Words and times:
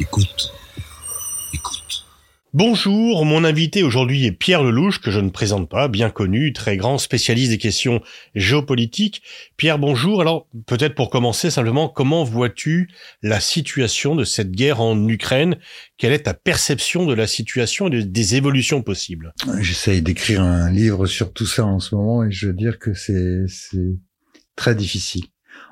Écoute. 0.00 0.50
Écoute. 1.52 2.06
Bonjour, 2.54 3.26
mon 3.26 3.44
invité 3.44 3.82
aujourd'hui 3.82 4.24
est 4.24 4.32
Pierre 4.32 4.62
Lelouch, 4.62 4.98
que 4.98 5.10
je 5.10 5.20
ne 5.20 5.28
présente 5.28 5.68
pas, 5.68 5.88
bien 5.88 6.08
connu, 6.08 6.54
très 6.54 6.78
grand 6.78 6.96
spécialiste 6.96 7.50
des 7.50 7.58
questions 7.58 8.00
géopolitiques. 8.34 9.20
Pierre, 9.58 9.78
bonjour. 9.78 10.22
Alors, 10.22 10.48
peut-être 10.66 10.94
pour 10.94 11.10
commencer, 11.10 11.50
simplement, 11.50 11.90
comment 11.90 12.24
vois-tu 12.24 12.88
la 13.20 13.40
situation 13.40 14.16
de 14.16 14.24
cette 14.24 14.52
guerre 14.52 14.80
en 14.80 15.06
Ukraine? 15.06 15.58
Quelle 15.98 16.14
est 16.14 16.20
ta 16.20 16.32
perception 16.34 17.04
de 17.04 17.12
la 17.12 17.26
situation 17.26 17.88
et 17.88 18.02
des 18.02 18.36
évolutions 18.36 18.80
possibles? 18.80 19.34
J'essaye 19.60 20.00
d'écrire 20.00 20.40
un 20.40 20.70
livre 20.70 21.06
sur 21.06 21.34
tout 21.34 21.46
ça 21.46 21.66
en 21.66 21.78
ce 21.78 21.94
moment 21.94 22.24
et 22.24 22.32
je 22.32 22.46
veux 22.46 22.54
dire 22.54 22.78
que 22.78 22.94
c'est 22.94 23.44
très 24.56 24.74
difficile. 24.74 25.26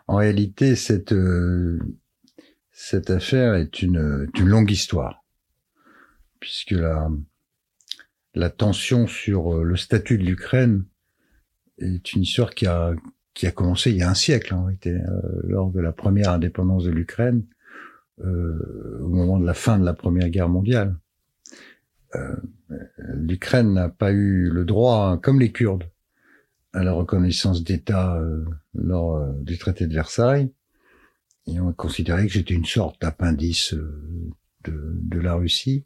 En 0.06 0.16
réalité, 0.16 0.76
cette, 0.76 1.12
euh, 1.12 1.78
cette 2.80 3.10
affaire 3.10 3.54
est 3.54 3.82
une, 3.82 4.28
une 4.38 4.48
longue 4.48 4.70
histoire 4.70 5.24
puisque 6.38 6.70
la, 6.70 7.10
la 8.34 8.50
tension 8.50 9.08
sur 9.08 9.56
euh, 9.56 9.64
le 9.64 9.76
statut 9.76 10.16
de 10.16 10.22
l'Ukraine 10.22 10.84
est 11.78 12.12
une 12.12 12.22
histoire 12.22 12.50
qui 12.50 12.66
a, 12.66 12.94
qui 13.34 13.48
a 13.48 13.50
commencé 13.50 13.90
il 13.90 13.96
y 13.96 14.02
a 14.02 14.08
un 14.08 14.14
siècle 14.14 14.54
en 14.54 14.66
réalité, 14.66 14.92
euh, 14.92 15.40
lors 15.42 15.72
de 15.72 15.80
la 15.80 15.90
première 15.90 16.30
indépendance 16.30 16.84
de 16.84 16.92
l'Ukraine, 16.92 17.42
euh, 18.20 19.00
au 19.00 19.08
moment 19.08 19.40
de 19.40 19.44
la 19.44 19.54
fin 19.54 19.76
de 19.76 19.84
la 19.84 19.92
Première 19.92 20.28
Guerre 20.28 20.48
mondiale. 20.48 20.94
Euh, 22.14 22.36
L'Ukraine 23.14 23.72
n'a 23.72 23.88
pas 23.88 24.12
eu 24.12 24.50
le 24.50 24.64
droit, 24.64 25.18
comme 25.20 25.40
les 25.40 25.50
Kurdes, 25.50 25.90
à 26.72 26.84
la 26.84 26.92
reconnaissance 26.92 27.64
d'État 27.64 28.16
euh, 28.18 28.44
lors 28.72 29.34
du 29.42 29.58
traité 29.58 29.88
de 29.88 29.94
Versailles. 29.94 30.52
Et 31.48 31.60
on 31.60 31.70
a 31.70 31.72
considéré 31.72 32.26
que 32.26 32.32
j'étais 32.32 32.54
une 32.54 32.64
sorte 32.64 33.00
d'appendice 33.00 33.74
de, 34.64 34.92
de 35.02 35.18
la 35.18 35.34
Russie. 35.34 35.84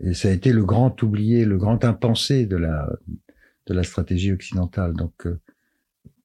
Et 0.00 0.14
ça 0.14 0.28
a 0.28 0.32
été 0.32 0.52
le 0.52 0.64
grand 0.64 1.02
oublié, 1.02 1.44
le 1.44 1.56
grand 1.56 1.84
impensé 1.84 2.46
de 2.46 2.56
la, 2.56 2.88
de 3.66 3.74
la 3.74 3.82
stratégie 3.82 4.32
occidentale. 4.32 4.92
Donc, 4.94 5.26
euh, 5.26 5.40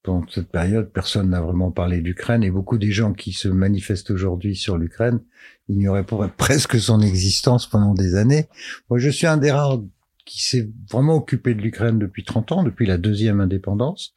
pendant 0.04 0.26
cette 0.30 0.50
période, 0.50 0.92
personne 0.92 1.30
n'a 1.30 1.42
vraiment 1.42 1.72
parlé 1.72 2.02
d'Ukraine 2.02 2.44
et 2.44 2.52
beaucoup 2.52 2.78
des 2.78 2.92
gens 2.92 3.14
qui 3.14 3.32
se 3.32 3.48
manifestent 3.48 4.12
aujourd'hui 4.12 4.56
sur 4.56 4.78
l'Ukraine 4.78 5.20
ignoraient 5.68 6.06
presque 6.38 6.80
son 6.80 7.02
existence 7.02 7.68
pendant 7.68 7.94
des 7.94 8.16
années. 8.16 8.48
Moi, 8.90 9.00
je 9.00 9.10
suis 9.10 9.28
un 9.28 9.38
des 9.38 9.52
rares 9.52 9.82
qui 10.26 10.44
s'est 10.44 10.70
vraiment 10.90 11.16
occupé 11.16 11.54
de 11.54 11.62
l'Ukraine 11.62 12.00
depuis 12.00 12.24
30 12.24 12.52
ans, 12.52 12.64
depuis 12.64 12.86
la 12.86 12.98
deuxième 12.98 13.40
indépendance. 13.40 14.14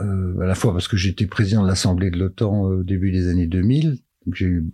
Euh, 0.00 0.38
à 0.40 0.46
la 0.46 0.54
fois 0.54 0.72
parce 0.72 0.88
que 0.88 0.96
j'étais 0.96 1.26
président 1.26 1.62
de 1.62 1.68
l'Assemblée 1.68 2.10
de 2.10 2.18
l'OTAN 2.18 2.70
euh, 2.70 2.80
au 2.80 2.82
début 2.82 3.12
des 3.12 3.28
années 3.28 3.46
2000, 3.46 3.98
donc 4.26 4.34
j'ai 4.34 4.46
eu 4.46 4.66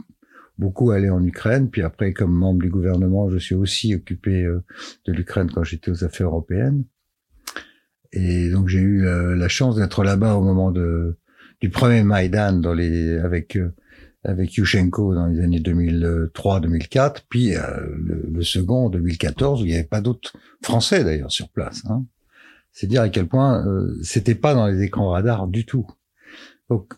beaucoup 0.59 0.91
allé 0.91 1.11
en 1.11 1.23
Ukraine. 1.25 1.71
Puis 1.71 1.83
après, 1.83 2.13
comme 2.13 2.33
membre 2.33 2.63
du 2.63 2.71
gouvernement, 2.71 3.31
je 3.31 3.39
suis 3.39 3.55
aussi 3.55 3.95
occupé 3.95 4.45
euh, 4.45 4.65
de 5.07 5.13
l'Ukraine 5.13 5.51
quand 5.53 5.65
j'étais 5.65 5.91
aux 5.91 6.05
affaires 6.05 6.29
européennes. 6.29 6.85
Et 8.13 8.51
donc 8.51 8.69
j'ai 8.69 8.81
eu 8.81 9.07
euh, 9.07 9.37
la 9.37 9.49
chance 9.49 9.77
d'être 9.77 10.05
là-bas 10.05 10.35
au 10.35 10.43
moment 10.43 10.71
de 10.71 11.17
du 11.61 11.71
premier 11.71 12.03
Maïdan 12.03 12.55
dans 12.55 12.75
les 12.75 13.19
avec 13.19 13.57
avec 14.25 14.55
Yushchenko 14.55 15.15
dans 15.15 15.27
les 15.27 15.41
années 15.41 15.61
2003-2004, 15.61 17.23
puis 17.29 17.55
le, 17.55 18.43
second 18.43 18.87
en 18.87 18.91
2014 18.91 19.63
où 19.63 19.65
il 19.65 19.69
n'y 19.69 19.75
avait 19.75 19.85
pas 19.85 20.01
d'autres 20.01 20.33
Français 20.63 21.05
d'ailleurs 21.05 21.31
sur 21.31 21.49
place. 21.49 21.83
Hein. 21.89 22.05
C'est 22.73 22.87
dire 22.87 23.03
à 23.03 23.09
quel 23.09 23.27
point 23.27 23.65
c'était 24.03 24.34
pas 24.34 24.55
dans 24.55 24.67
les 24.67 24.83
écrans 24.83 25.11
radars 25.11 25.47
du 25.47 25.67
tout. 25.67 25.87
Donc 26.70 26.95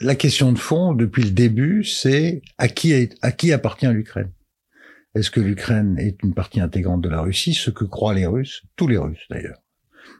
la 0.00 0.14
question 0.14 0.52
de 0.52 0.58
fond, 0.58 0.94
depuis 0.94 1.22
le 1.22 1.30
début, 1.30 1.84
c'est 1.84 2.42
à 2.58 2.68
qui, 2.68 3.52
appartient 3.52 3.86
l'Ukraine? 3.86 4.30
Est-ce 5.14 5.30
que 5.30 5.40
l'Ukraine 5.40 5.98
est 5.98 6.22
une 6.22 6.34
partie 6.34 6.60
intégrante 6.60 7.00
de 7.00 7.08
la 7.08 7.22
Russie? 7.22 7.54
Ce 7.54 7.70
que 7.70 7.84
croient 7.84 8.14
les 8.14 8.26
Russes, 8.26 8.64
tous 8.76 8.86
les 8.86 8.98
Russes 8.98 9.26
d'ailleurs. 9.30 9.62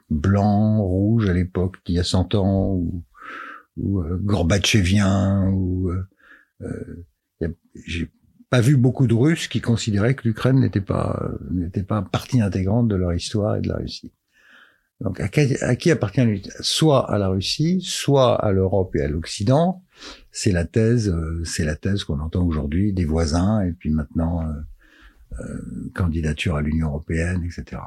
Blanc, 0.09 0.83
rouge 0.83 1.29
à 1.29 1.35
l'époque, 1.35 1.77
il 1.87 1.97
y 1.97 1.99
a 1.99 2.05
100 2.05 2.35
ans, 2.37 2.73
ou, 2.73 3.05
ou 3.77 4.01
euh, 4.01 4.19
Gorbatchevien, 4.23 5.49
ou... 5.51 5.91
Euh, 5.91 6.09
euh, 6.63 7.49
j'ai 7.87 8.11
pas 8.49 8.63
vu 8.63 8.79
beaucoup 8.79 9.07
de 9.07 9.13
Russes 9.13 9.49
qui 9.49 9.61
considéraient 9.61 10.15
que 10.15 10.27
l'Ukraine 10.27 10.61
n'était 10.61 10.81
pas 10.81 11.31
n'était 11.51 11.83
pas 11.83 12.01
partie 12.01 12.41
intégrante 12.41 12.89
de 12.89 12.97
leur 12.97 13.13
histoire 13.13 13.57
et 13.57 13.61
de 13.61 13.69
la 13.69 13.77
Russie. 13.77 14.15
Donc 15.01 15.21
à 15.21 15.29
qui, 15.77 15.91
appartient 15.91 16.43
soit 16.61 17.11
à 17.11 17.19
la 17.19 17.29
Russie, 17.29 17.81
soit 17.83 18.35
à 18.37 18.51
l'Europe 18.53 18.97
et 18.97 19.03
à 19.03 19.09
l'Occident. 19.09 19.83
C'est 20.33 20.53
la 20.53 20.65
thèse, 20.65 21.09
euh, 21.11 21.43
c'est 21.45 21.65
la 21.65 21.77
thèse 21.77 22.05
qu'on 22.05 22.21
entend 22.21 22.47
aujourd'hui 22.47 22.93
des 22.93 23.05
voisins 23.05 23.61
et 23.63 23.73
puis 23.73 23.91
maintenant 23.91 24.43
euh, 24.43 24.53
euh, 25.41 25.91
candidature 25.95 26.57
à 26.57 26.63
l'Union 26.63 26.89
européenne, 26.89 27.45
etc. 27.45 27.83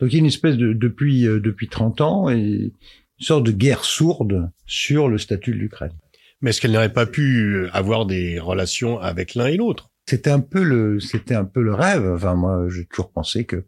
Donc 0.00 0.10
il 0.10 0.14
y 0.14 0.16
a 0.16 0.20
une 0.20 0.26
espèce 0.26 0.56
de 0.56 0.72
depuis 0.72 1.26
euh, 1.26 1.40
depuis 1.40 1.68
30 1.68 2.00
ans 2.00 2.30
et 2.30 2.36
une 2.38 2.72
sorte 3.18 3.44
de 3.44 3.52
guerre 3.52 3.84
sourde 3.84 4.50
sur 4.64 5.08
le 5.08 5.18
statut 5.18 5.52
de 5.52 5.56
l'Ukraine. 5.56 5.92
Mais 6.40 6.50
est-ce 6.50 6.60
qu'elle 6.60 6.72
n'aurait 6.72 6.92
pas 6.92 7.06
pu 7.06 7.68
avoir 7.72 8.06
des 8.06 8.38
relations 8.38 8.98
avec 9.00 9.34
l'un 9.34 9.46
et 9.46 9.56
l'autre? 9.56 9.90
C'était 10.08 10.30
un 10.30 10.40
peu 10.40 10.62
le 10.62 10.98
c'était 11.00 11.34
un 11.34 11.44
peu 11.44 11.62
le 11.62 11.74
rêve. 11.74 12.10
Enfin 12.14 12.34
moi 12.34 12.68
j'ai 12.70 12.86
toujours 12.86 13.10
pensé 13.10 13.44
que 13.44 13.64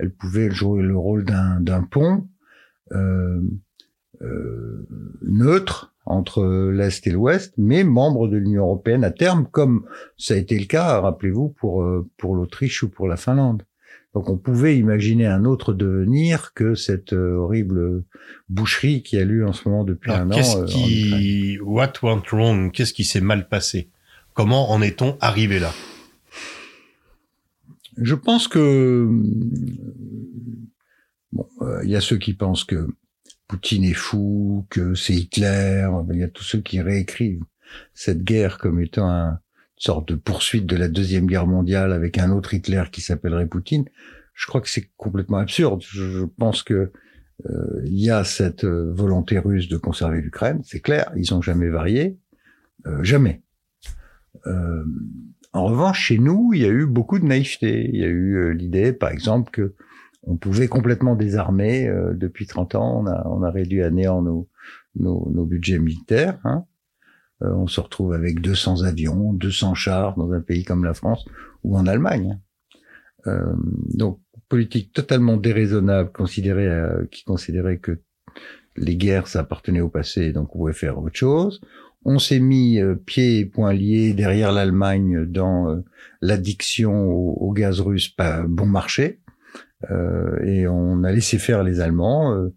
elle 0.00 0.10
pouvait 0.10 0.50
jouer 0.50 0.82
le 0.82 0.96
rôle 0.96 1.24
d'un 1.24 1.82
pont 1.82 2.26
euh, 2.92 3.40
euh, 4.22 4.86
neutre 5.22 5.92
entre 6.06 6.70
l'Est 6.72 7.06
et 7.06 7.10
l'Ouest, 7.10 7.54
mais 7.56 7.84
membre 7.84 8.26
de 8.26 8.36
l'Union 8.36 8.64
européenne 8.64 9.04
à 9.04 9.10
terme, 9.10 9.46
comme 9.50 9.84
ça 10.16 10.34
a 10.34 10.38
été 10.38 10.58
le 10.58 10.64
cas, 10.64 11.00
rappelez-vous, 11.00 11.50
pour, 11.50 11.82
euh, 11.82 12.08
pour 12.16 12.34
l'Autriche 12.34 12.82
ou 12.82 12.88
pour 12.88 13.06
la 13.06 13.16
Finlande. 13.16 13.62
Donc 14.14 14.28
on 14.28 14.36
pouvait 14.36 14.76
imaginer 14.76 15.26
un 15.26 15.44
autre 15.44 15.72
devenir 15.72 16.52
que 16.54 16.74
cette 16.74 17.12
euh, 17.12 17.36
horrible 17.36 18.02
boucherie 18.48 19.02
qui 19.02 19.18
a 19.18 19.24
lieu 19.24 19.46
en 19.46 19.52
ce 19.52 19.68
moment 19.68 19.84
depuis 19.84 20.10
un 20.10 20.30
an. 20.30 20.34
Qu'est-ce 20.34 20.64
qui, 20.64 21.58
what 21.60 21.92
went 22.02 22.22
wrong? 22.32 22.72
Qu'est-ce 22.72 22.92
qui 22.92 23.04
s'est 23.04 23.20
mal 23.20 23.48
passé? 23.48 23.90
Comment 24.34 24.70
en 24.72 24.82
est-on 24.82 25.16
arrivé 25.20 25.60
là? 25.60 25.70
Je 27.96 28.14
pense 28.14 28.48
que 28.48 29.08
bon, 31.32 31.48
euh, 31.62 31.80
il 31.84 31.90
y 31.90 31.96
a 31.96 32.00
ceux 32.00 32.18
qui 32.18 32.34
pensent 32.34 32.64
que 32.64 32.88
Poutine 33.48 33.84
est 33.84 33.94
fou, 33.94 34.66
que 34.70 34.94
c'est 34.94 35.14
Hitler. 35.14 35.88
Il 36.12 36.18
y 36.18 36.22
a 36.22 36.28
tous 36.28 36.44
ceux 36.44 36.60
qui 36.60 36.80
réécrivent 36.80 37.44
cette 37.94 38.22
guerre 38.22 38.58
comme 38.58 38.80
étant 38.80 39.08
une 39.08 39.38
sorte 39.76 40.08
de 40.08 40.14
poursuite 40.14 40.66
de 40.66 40.76
la 40.76 40.88
deuxième 40.88 41.26
guerre 41.26 41.46
mondiale 41.46 41.92
avec 41.92 42.18
un 42.18 42.30
autre 42.30 42.54
Hitler 42.54 42.84
qui 42.92 43.00
s'appellerait 43.00 43.46
Poutine. 43.46 43.84
Je 44.34 44.46
crois 44.46 44.60
que 44.60 44.70
c'est 44.70 44.90
complètement 44.96 45.38
absurde. 45.38 45.82
Je, 45.82 46.24
pense 46.24 46.62
que 46.62 46.92
euh, 47.46 47.82
il 47.84 47.98
y 47.98 48.10
a 48.10 48.22
cette 48.24 48.64
euh, 48.64 48.92
volonté 48.92 49.38
russe 49.38 49.68
de 49.68 49.76
conserver 49.76 50.20
l'Ukraine, 50.20 50.60
c'est 50.64 50.80
clair. 50.80 51.10
Ils 51.16 51.34
ont 51.34 51.42
jamais 51.42 51.68
varié, 51.68 52.18
jamais. 53.02 53.42
En 55.52 55.64
revanche, 55.64 56.06
chez 56.06 56.18
nous, 56.18 56.52
il 56.54 56.62
y 56.62 56.64
a 56.64 56.68
eu 56.68 56.86
beaucoup 56.86 57.18
de 57.18 57.24
naïveté. 57.24 57.88
Il 57.92 58.00
y 58.00 58.04
a 58.04 58.08
eu 58.08 58.36
euh, 58.36 58.50
l'idée, 58.50 58.92
par 58.92 59.10
exemple, 59.10 59.50
que 59.50 59.74
on 60.22 60.36
pouvait 60.36 60.68
complètement 60.68 61.16
désarmer. 61.16 61.88
Euh, 61.88 62.12
depuis 62.14 62.46
30 62.46 62.74
ans, 62.76 63.00
on 63.02 63.06
a, 63.06 63.26
on 63.26 63.42
a 63.42 63.50
réduit 63.50 63.82
à 63.82 63.90
néant 63.90 64.22
nos, 64.22 64.48
nos, 64.94 65.28
nos 65.32 65.44
budgets 65.46 65.78
militaires. 65.78 66.38
Hein. 66.44 66.64
Euh, 67.42 67.52
on 67.54 67.66
se 67.66 67.80
retrouve 67.80 68.12
avec 68.12 68.40
200 68.40 68.82
avions, 68.82 69.32
200 69.32 69.74
chars 69.74 70.16
dans 70.16 70.30
un 70.32 70.40
pays 70.40 70.64
comme 70.64 70.84
la 70.84 70.94
France 70.94 71.24
ou 71.64 71.76
en 71.76 71.86
Allemagne. 71.86 72.38
donc, 73.26 74.20
politique 74.48 74.92
totalement 74.92 75.36
déraisonnable, 75.36 76.10
considérée, 76.10 76.68
qui 77.12 77.22
considérait 77.22 77.78
que 77.78 78.00
les 78.76 78.96
guerres, 78.96 79.28
ça 79.28 79.40
appartenait 79.40 79.80
au 79.80 79.88
passé, 79.88 80.32
donc 80.32 80.54
on 80.56 80.58
pouvait 80.58 80.72
faire 80.72 80.98
autre 80.98 81.16
chose. 81.16 81.60
On 82.04 82.18
s'est 82.18 82.40
mis 82.40 82.80
euh, 82.80 82.94
pieds 82.94 83.40
et 83.40 83.46
poings 83.46 83.72
liés 83.72 84.14
derrière 84.14 84.52
l'Allemagne 84.52 85.26
dans 85.26 85.70
euh, 85.70 85.84
l'addiction 86.22 87.10
au, 87.10 87.52
gaz 87.52 87.80
russe 87.80 88.14
bon 88.48 88.66
marché. 88.66 89.20
Euh, 89.90 90.38
et 90.44 90.66
on 90.66 91.04
a 91.04 91.12
laissé 91.12 91.38
faire 91.38 91.62
les 91.62 91.80
Allemands, 91.80 92.50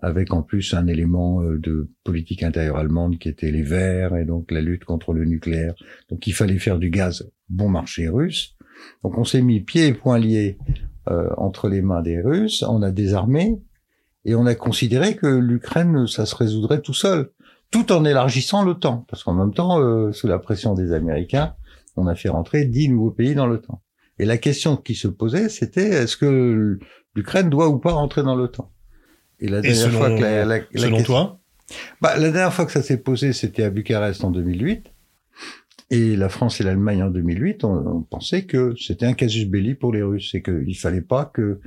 avec 0.00 0.32
en 0.32 0.42
plus 0.42 0.74
un 0.74 0.86
élément 0.86 1.42
de 1.42 1.90
politique 2.02 2.42
intérieure 2.42 2.76
allemande 2.76 3.18
qui 3.18 3.28
était 3.28 3.50
les 3.50 3.62
Verts 3.62 4.16
et 4.16 4.24
donc 4.24 4.50
la 4.50 4.60
lutte 4.60 4.84
contre 4.84 5.12
le 5.12 5.24
nucléaire. 5.24 5.74
Donc 6.10 6.26
il 6.26 6.32
fallait 6.32 6.58
faire 6.58 6.78
du 6.78 6.90
gaz 6.90 7.30
bon 7.48 7.68
marché 7.68 8.08
russe. 8.08 8.56
Donc 9.04 9.16
on 9.18 9.24
s'est 9.24 9.42
mis 9.42 9.60
pieds 9.60 9.88
et 9.88 9.94
poings 9.94 10.18
liés 10.18 10.58
entre 11.36 11.68
les 11.68 11.82
mains 11.82 12.02
des 12.02 12.20
Russes, 12.20 12.62
on 12.62 12.80
a 12.80 12.90
désarmé 12.90 13.60
et 14.24 14.34
on 14.34 14.46
a 14.46 14.54
considéré 14.54 15.16
que 15.16 15.26
l'Ukraine, 15.26 16.06
ça 16.06 16.26
se 16.26 16.36
résoudrait 16.36 16.80
tout 16.80 16.94
seul 16.94 17.30
tout 17.72 17.90
en 17.90 18.04
élargissant 18.04 18.62
l'OTAN, 18.62 19.04
parce 19.08 19.24
qu'en 19.24 19.34
même 19.34 19.52
temps, 19.52 19.80
euh, 19.80 20.12
sous 20.12 20.28
la 20.28 20.38
pression 20.38 20.74
des 20.74 20.92
Américains, 20.92 21.56
on 21.96 22.06
a 22.06 22.14
fait 22.14 22.28
rentrer 22.28 22.64
dix 22.66 22.88
nouveaux 22.88 23.10
pays 23.10 23.34
dans 23.34 23.46
l'OTAN. 23.46 23.82
Et 24.18 24.24
la 24.24 24.38
question 24.38 24.76
qui 24.76 24.94
se 24.94 25.08
posait, 25.08 25.48
c'était 25.48 25.88
est-ce 25.88 26.16
que 26.16 26.78
l'Ukraine 27.16 27.50
doit 27.50 27.68
ou 27.68 27.78
pas 27.78 27.92
rentrer 27.92 28.22
dans 28.22 28.36
l'OTAN? 28.36 28.70
Et 29.40 29.48
la 29.48 29.60
dernière 29.60 29.90
fois 29.90 30.10
que 30.10 30.20
la, 30.20 30.44
la, 30.44 30.60
selon 30.76 31.02
toi? 31.02 31.40
Bah, 32.00 32.16
la 32.16 32.30
dernière 32.30 32.52
fois 32.52 32.66
que 32.66 32.72
ça 32.72 32.82
s'est 32.82 32.98
posé, 32.98 33.32
c'était 33.32 33.64
à 33.64 33.70
Bucarest 33.70 34.22
en 34.22 34.30
2008. 34.30 34.92
Et 35.90 36.16
la 36.16 36.28
France 36.28 36.60
et 36.60 36.64
l'Allemagne 36.64 37.02
en 37.02 37.10
2008 37.10 37.64
ont, 37.64 38.06
pensé 38.08 38.46
que 38.46 38.74
c'était 38.78 39.06
un 39.06 39.14
casus 39.14 39.46
belli 39.46 39.74
pour 39.74 39.92
les 39.92 40.02
Russes 40.02 40.34
et 40.34 40.42
qu'il 40.42 40.76
fallait 40.76 41.02
pas 41.02 41.24
que 41.26 41.60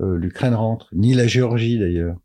euh, 0.00 0.16
l'Ukraine 0.16 0.54
rentre, 0.54 0.88
ni 0.92 1.14
la 1.14 1.26
Géorgie 1.26 1.78
d'ailleurs. 1.78 2.16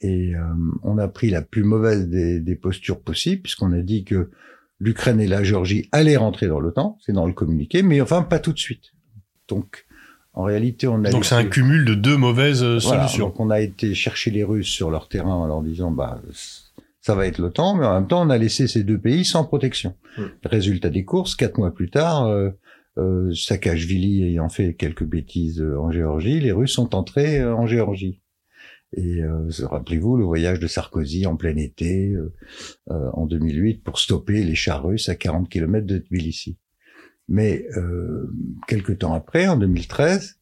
Et 0.00 0.34
euh, 0.34 0.40
on 0.82 0.98
a 0.98 1.08
pris 1.08 1.30
la 1.30 1.42
plus 1.42 1.64
mauvaise 1.64 2.08
des, 2.08 2.40
des 2.40 2.56
postures 2.56 3.00
possibles, 3.00 3.42
puisqu'on 3.42 3.72
a 3.72 3.80
dit 3.80 4.04
que 4.04 4.30
l'Ukraine 4.78 5.20
et 5.20 5.26
la 5.26 5.42
Géorgie 5.42 5.88
allaient 5.90 6.16
rentrer 6.16 6.46
dans 6.46 6.60
l'OTAN, 6.60 6.98
c'est 7.04 7.12
dans 7.12 7.26
le 7.26 7.32
communiqué, 7.32 7.82
mais 7.82 8.00
enfin 8.00 8.22
pas 8.22 8.38
tout 8.38 8.52
de 8.52 8.58
suite. 8.58 8.92
Donc 9.48 9.86
en 10.34 10.44
réalité, 10.44 10.86
on 10.86 11.02
a 11.04 11.10
donc 11.10 11.24
c'est 11.24 11.34
un 11.34 11.44
cumul 11.44 11.84
de 11.84 11.94
deux 11.94 12.16
mauvaises 12.16 12.62
euh, 12.62 12.78
solutions. 12.78 13.26
Donc 13.26 13.40
on 13.40 13.50
a 13.50 13.60
été 13.60 13.94
chercher 13.94 14.30
les 14.30 14.44
Russes 14.44 14.68
sur 14.68 14.90
leur 14.90 15.08
terrain 15.08 15.34
en 15.34 15.46
leur 15.46 15.62
disant 15.62 15.90
bah 15.90 16.20
ça 17.00 17.14
va 17.14 17.26
être 17.26 17.38
l'OTAN, 17.38 17.74
mais 17.74 17.86
en 17.86 17.94
même 17.94 18.06
temps 18.06 18.20
on 18.20 18.30
a 18.30 18.38
laissé 18.38 18.66
ces 18.66 18.84
deux 18.84 18.98
pays 18.98 19.24
sans 19.24 19.44
protection. 19.44 19.94
Hmm. 20.16 20.26
Résultat 20.44 20.90
des 20.90 21.04
courses, 21.04 21.34
quatre 21.34 21.58
mois 21.58 21.72
plus 21.72 21.90
tard, 21.90 22.26
euh, 22.26 22.50
euh, 22.98 23.32
Saakashvili 23.32 24.24
ayant 24.24 24.48
fait 24.48 24.74
quelques 24.74 25.04
bêtises 25.04 25.60
euh, 25.60 25.78
en 25.78 25.90
Géorgie, 25.90 26.38
les 26.40 26.52
Russes 26.52 26.72
sont 26.72 26.94
entrés 26.94 27.44
en 27.44 27.66
Géorgie. 27.66 28.20
Et 28.94 29.22
euh, 29.22 29.48
rappelez-vous 29.62 30.16
le 30.16 30.24
voyage 30.24 30.60
de 30.60 30.66
Sarkozy 30.66 31.26
en 31.26 31.36
plein 31.36 31.56
été 31.56 32.14
euh, 32.14 32.30
en 32.86 33.26
2008 33.26 33.82
pour 33.82 33.98
stopper 33.98 34.42
les 34.42 34.54
chars 34.54 34.84
russes 34.84 35.08
à 35.08 35.14
40 35.14 35.48
km 35.48 35.86
de 35.86 35.98
Tbilissi. 35.98 36.56
Mais 37.28 37.66
euh, 37.76 38.32
quelques 38.66 38.98
temps 38.98 39.12
après, 39.12 39.46
en 39.46 39.56
2013, 39.58 40.38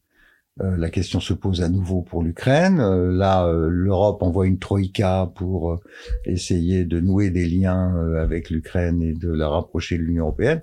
euh, 0.63 0.77
la 0.77 0.89
question 0.89 1.21
se 1.21 1.35
pose 1.35 1.61
à 1.63 1.69
nouveau 1.69 2.03
pour 2.03 2.23
l'Ukraine. 2.23 2.81
Euh, 2.81 3.13
là, 3.13 3.53
l'Europe 3.69 4.23
envoie 4.23 4.47
une 4.47 4.59
troïka 4.59 5.31
pour 5.35 5.81
essayer 6.25 6.85
de 6.85 7.01
nouer 7.01 7.31
des 7.31 7.47
liens 7.47 7.97
avec 8.17 8.51
l'Ukraine 8.51 9.03
et 9.03 9.13
de 9.13 9.31
la 9.31 9.49
rapprocher 9.49 9.99
de 9.99 10.03
l'Union 10.03 10.25
européenne. 10.25 10.63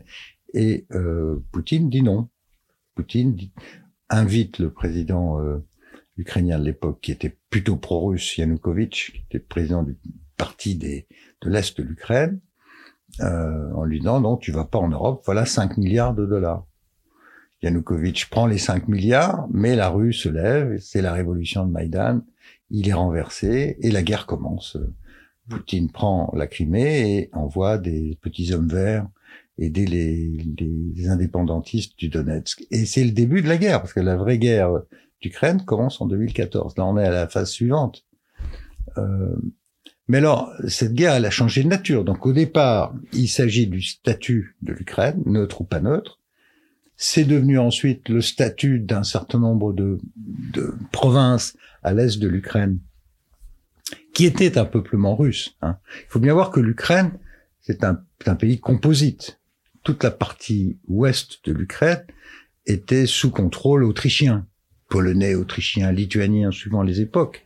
Et 0.54 0.88
Poutine 1.52 1.90
dit 1.90 2.04
non. 2.04 2.30
Poutine 2.96 3.36
invite 4.10 4.60
le 4.60 4.70
président 4.70 5.40
ukrainien 6.18 6.60
de 6.60 6.66
l'époque, 6.66 7.00
qui 7.02 7.12
était 7.12 7.36
plutôt 7.50 7.76
pro-russe, 7.76 8.38
Yanukovych, 8.38 9.12
qui 9.14 9.22
était 9.30 9.40
président 9.40 9.84
du 9.84 9.98
parti 10.38 10.76
des, 10.76 11.08
de 11.42 11.50
l'Est 11.50 11.78
de 11.78 11.84
l'Ukraine, 11.84 12.40
euh, 13.22 13.72
en 13.74 13.84
lui 13.84 14.00
disant 14.00 14.22
non, 14.22 14.38
tu 14.38 14.52
vas 14.52 14.66
pas 14.66 14.80
en 14.80 14.90
Europe, 14.90 15.22
voilà 15.26 15.46
5 15.46 15.78
milliards 15.78 16.14
de 16.14 16.26
dollars. 16.26 16.66
Yanukovych 17.62 18.30
prend 18.30 18.46
les 18.46 18.58
5 18.58 18.88
milliards, 18.88 19.48
mais 19.52 19.76
la 19.76 19.90
rue 19.90 20.14
se 20.14 20.30
lève, 20.30 20.78
c'est 20.80 21.02
la 21.02 21.14
révolution 21.14 21.66
de 21.66 21.72
Maïdan, 21.72 22.22
il 22.70 22.90
est 22.90 22.94
renversé 22.94 23.78
et 23.82 23.92
la 23.92 24.04
guerre 24.04 24.26
commence. 24.26 24.78
Poutine 25.50 25.92
prend 25.92 26.32
la 26.36 26.48
Crimée 26.48 27.18
et 27.18 27.30
envoie 27.34 27.78
des 27.78 28.18
petits 28.22 28.54
hommes 28.54 28.68
verts 28.68 29.08
aider 29.58 29.86
les, 29.86 30.38
les 30.58 31.10
indépendantistes 31.10 31.98
du 31.98 32.10
Donetsk. 32.10 32.66
Et 32.72 32.86
c'est 32.86 33.04
le 33.04 33.12
début 33.12 33.42
de 33.42 33.48
la 33.48 33.58
guerre, 33.58 33.82
parce 33.82 33.94
que 33.94 34.00
la 34.00 34.16
vraie 34.16 34.38
guerre 34.38 34.82
d'Ukraine 35.24 35.64
commence 35.64 36.02
en 36.02 36.06
2014. 36.06 36.78
Là, 36.78 36.86
on 36.86 36.98
est 36.98 37.06
à 37.06 37.12
la 37.12 37.28
phase 37.28 37.50
suivante. 37.50 38.06
Euh, 38.98 39.36
mais 40.08 40.18
alors, 40.18 40.54
cette 40.68 40.94
guerre, 40.94 41.14
elle 41.14 41.26
a 41.26 41.32
changé 41.32 41.64
de 41.64 41.70
nature. 41.70 42.04
Donc 42.04 42.26
au 42.26 42.34
départ, 42.34 42.94
il 43.14 43.28
s'agit 43.28 43.68
du 43.68 43.82
statut 43.82 44.56
de 44.62 44.74
l'Ukraine, 44.74 45.24
neutre 45.26 45.62
ou 45.62 45.64
pas 45.64 45.80
neutre. 45.80 46.20
C'est 46.98 47.24
devenu 47.24 47.58
ensuite 47.58 48.10
le 48.10 48.22
statut 48.22 48.80
d'un 48.80 49.04
certain 49.04 49.40
nombre 49.40 49.74
de, 49.74 50.00
provinces 50.92 51.56
à 51.82 51.94
l'est 51.94 52.20
de 52.20 52.28
l'Ukraine, 52.28 52.80
qui 54.14 54.26
étaient 54.26 54.58
un 54.58 54.66
peuplement 54.66 55.16
russe. 55.16 55.58
Hein. 55.62 55.78
Il 56.02 56.10
faut 56.10 56.20
bien 56.20 56.34
voir 56.34 56.52
que 56.52 56.60
l'Ukraine, 56.60 57.18
c'est 57.62 57.84
un, 57.84 58.04
un 58.26 58.36
pays 58.36 58.60
composite. 58.60 59.40
Toute 59.84 60.04
la 60.04 60.12
partie 60.12 60.78
ouest 60.88 61.40
de 61.46 61.54
l'Ukraine 61.54 62.06
était 62.66 63.06
sous 63.06 63.32
contrôle 63.32 63.84
autrichien, 63.84 64.48
polonais, 64.90 65.36
autrichien, 65.36 65.92
lituanien, 65.92 66.52
suivant 66.52 66.84
les 66.84 67.02
époques 67.02 67.46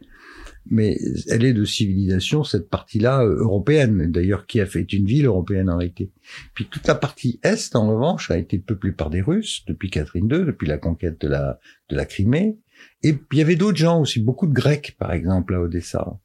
mais 0.69 0.97
elle 1.29 1.45
est 1.45 1.53
de 1.53 1.65
civilisation, 1.65 2.43
cette 2.43 2.69
partie-là 2.69 3.23
euh, 3.23 3.37
européenne, 3.39 4.11
d'ailleurs 4.11 4.45
a 4.55 4.65
fait 4.65 4.81
une 4.93 5.05
ville 5.05 5.25
européenne 5.25 5.69
en 5.69 5.77
réalité. 5.77 6.11
Puis 6.53 6.65
toute 6.65 6.87
la 6.87 6.95
partie 6.95 7.39
est, 7.43 7.75
en 7.75 7.87
revanche, 7.89 8.31
a 8.31 8.37
été 8.37 8.57
peuplée 8.57 8.91
par 8.91 9.09
des 9.09 9.21
Russes 9.21 9.63
depuis 9.67 9.89
Catherine 9.89 10.27
II, 10.31 10.45
depuis 10.45 10.67
la 10.67 10.77
conquête 10.77 11.21
de 11.21 11.27
la, 11.27 11.59
de 11.89 11.95
la 11.95 12.05
Crimée. 12.05 12.57
Et 13.03 13.15
il 13.31 13.37
y 13.37 13.41
avait 13.41 13.55
d'autres 13.55 13.77
gens 13.77 14.01
aussi, 14.01 14.19
beaucoup 14.19 14.47
de 14.47 14.53
Grecs, 14.53 14.95
par 14.97 15.13
exemple, 15.13 15.55
à 15.55 15.61
Odessa. 15.61 16.19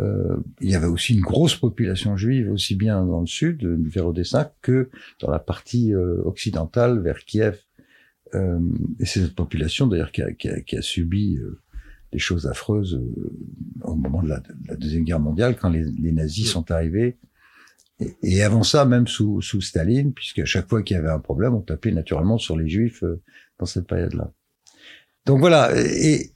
Euh, 0.00 0.36
il 0.60 0.70
y 0.70 0.74
avait 0.74 0.86
aussi 0.86 1.14
une 1.14 1.20
grosse 1.20 1.56
population 1.56 2.16
juive, 2.16 2.50
aussi 2.50 2.74
bien 2.74 3.04
dans 3.04 3.20
le 3.20 3.26
sud, 3.26 3.64
vers 3.88 4.06
Odessa, 4.06 4.54
que 4.62 4.90
dans 5.20 5.30
la 5.30 5.38
partie 5.38 5.94
euh, 5.94 6.22
occidentale, 6.24 7.00
vers 7.00 7.24
Kiev. 7.24 7.58
Euh, 8.34 8.60
et 8.98 9.06
c'est 9.06 9.20
cette 9.20 9.34
population, 9.34 9.86
d'ailleurs, 9.86 10.12
qui 10.12 10.22
a, 10.22 10.32
qui, 10.32 10.48
a, 10.48 10.60
qui 10.60 10.76
a, 10.76 10.82
subi 10.82 11.36
euh, 11.36 11.60
des 12.12 12.18
choses 12.18 12.46
affreuses 12.46 12.94
euh, 12.94 13.32
au 13.82 13.94
moment 13.94 14.22
de 14.22 14.28
la, 14.28 14.42
deuxième 14.76 15.04
guerre 15.04 15.20
mondiale 15.20 15.56
quand 15.56 15.70
les, 15.70 16.12
nazis 16.12 16.50
sont 16.50 16.70
arrivés. 16.70 17.18
Et, 18.22 18.42
avant 18.42 18.62
ça, 18.62 18.84
même 18.84 19.06
sous, 19.06 19.40
sous 19.40 19.60
Staline, 19.60 20.12
puisque 20.12 20.40
à 20.40 20.44
chaque 20.44 20.68
fois 20.68 20.82
qu'il 20.82 20.96
y 20.96 20.98
avait 20.98 21.10
un 21.10 21.20
problème, 21.20 21.54
on 21.54 21.62
tapait 21.62 21.92
naturellement 21.92 22.38
sur 22.38 22.56
les 22.56 22.68
Juifs 22.68 23.02
dans 23.58 23.66
cette 23.66 23.86
période-là. 23.86 24.32
Donc 25.24 25.40
voilà. 25.40 25.70
Et 25.74 26.32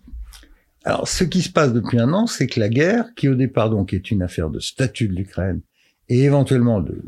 alors, 0.84 1.06
ce 1.06 1.24
qui 1.24 1.42
se 1.42 1.50
passe 1.50 1.72
depuis 1.74 1.98
un 1.98 2.12
an, 2.14 2.26
c'est 2.26 2.46
que 2.46 2.58
la 2.58 2.70
guerre, 2.70 3.14
qui 3.14 3.28
au 3.28 3.34
départ 3.34 3.68
donc 3.68 3.92
est 3.92 4.10
une 4.10 4.22
affaire 4.22 4.48
de 4.48 4.58
statut 4.58 5.08
de 5.08 5.14
l'Ukraine 5.14 5.60
et 6.08 6.22
éventuellement 6.22 6.80
de 6.80 7.02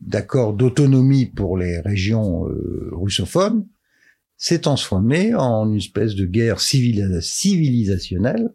d'accord 0.00 0.52
d'autonomie 0.52 1.26
pour 1.26 1.56
les 1.56 1.80
régions 1.80 2.48
euh, 2.48 2.90
russophones, 2.92 3.66
s'est 4.42 4.58
transformé 4.58 5.36
en 5.36 5.70
une 5.70 5.76
espèce 5.76 6.16
de 6.16 6.26
guerre 6.26 6.60
civilisationnelle 6.60 8.50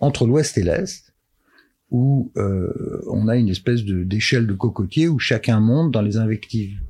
entre 0.00 0.26
l'Ouest 0.26 0.58
et 0.58 0.64
l'Est, 0.64 1.14
où 1.92 2.32
euh, 2.36 3.00
on 3.06 3.28
a 3.28 3.36
une 3.36 3.48
espèce 3.48 3.84
d'échelle 3.84 4.48
de 4.48 4.54
cocotier 4.54 5.06
où 5.06 5.20
chacun 5.20 5.60
monte 5.60 5.92
dans 5.92 6.02
les 6.02 6.16
invectives. 6.16 6.80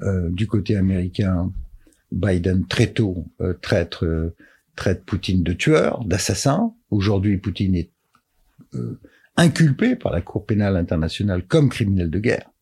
Euh, 0.00 0.30
du 0.30 0.46
côté 0.46 0.74
américain, 0.74 1.52
Biden 2.12 2.66
très 2.66 2.86
tôt 2.86 3.26
euh, 3.42 3.52
traite 3.60 3.98
traite 4.74 5.04
Poutine 5.04 5.42
de 5.42 5.52
tueur, 5.52 6.02
d'assassin. 6.06 6.72
Aujourd'hui, 6.90 7.36
Poutine 7.36 7.74
est 7.74 7.90
inculpé 9.36 9.96
par 9.96 10.12
la 10.12 10.22
Cour 10.22 10.46
pénale 10.46 10.78
internationale 10.78 11.46
comme 11.46 11.68
criminel 11.68 12.08
de 12.08 12.20
guerre. 12.20 12.53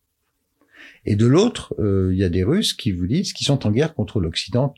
Et 1.05 1.15
de 1.15 1.25
l'autre, 1.25 1.75
euh, 1.79 2.11
il 2.13 2.19
y 2.19 2.23
a 2.23 2.29
des 2.29 2.43
Russes 2.43 2.73
qui 2.73 2.91
vous 2.91 3.07
disent 3.07 3.33
qu'ils 3.33 3.47
sont 3.47 3.65
en 3.67 3.71
guerre 3.71 3.93
contre 3.93 4.19
l'Occident 4.19 4.73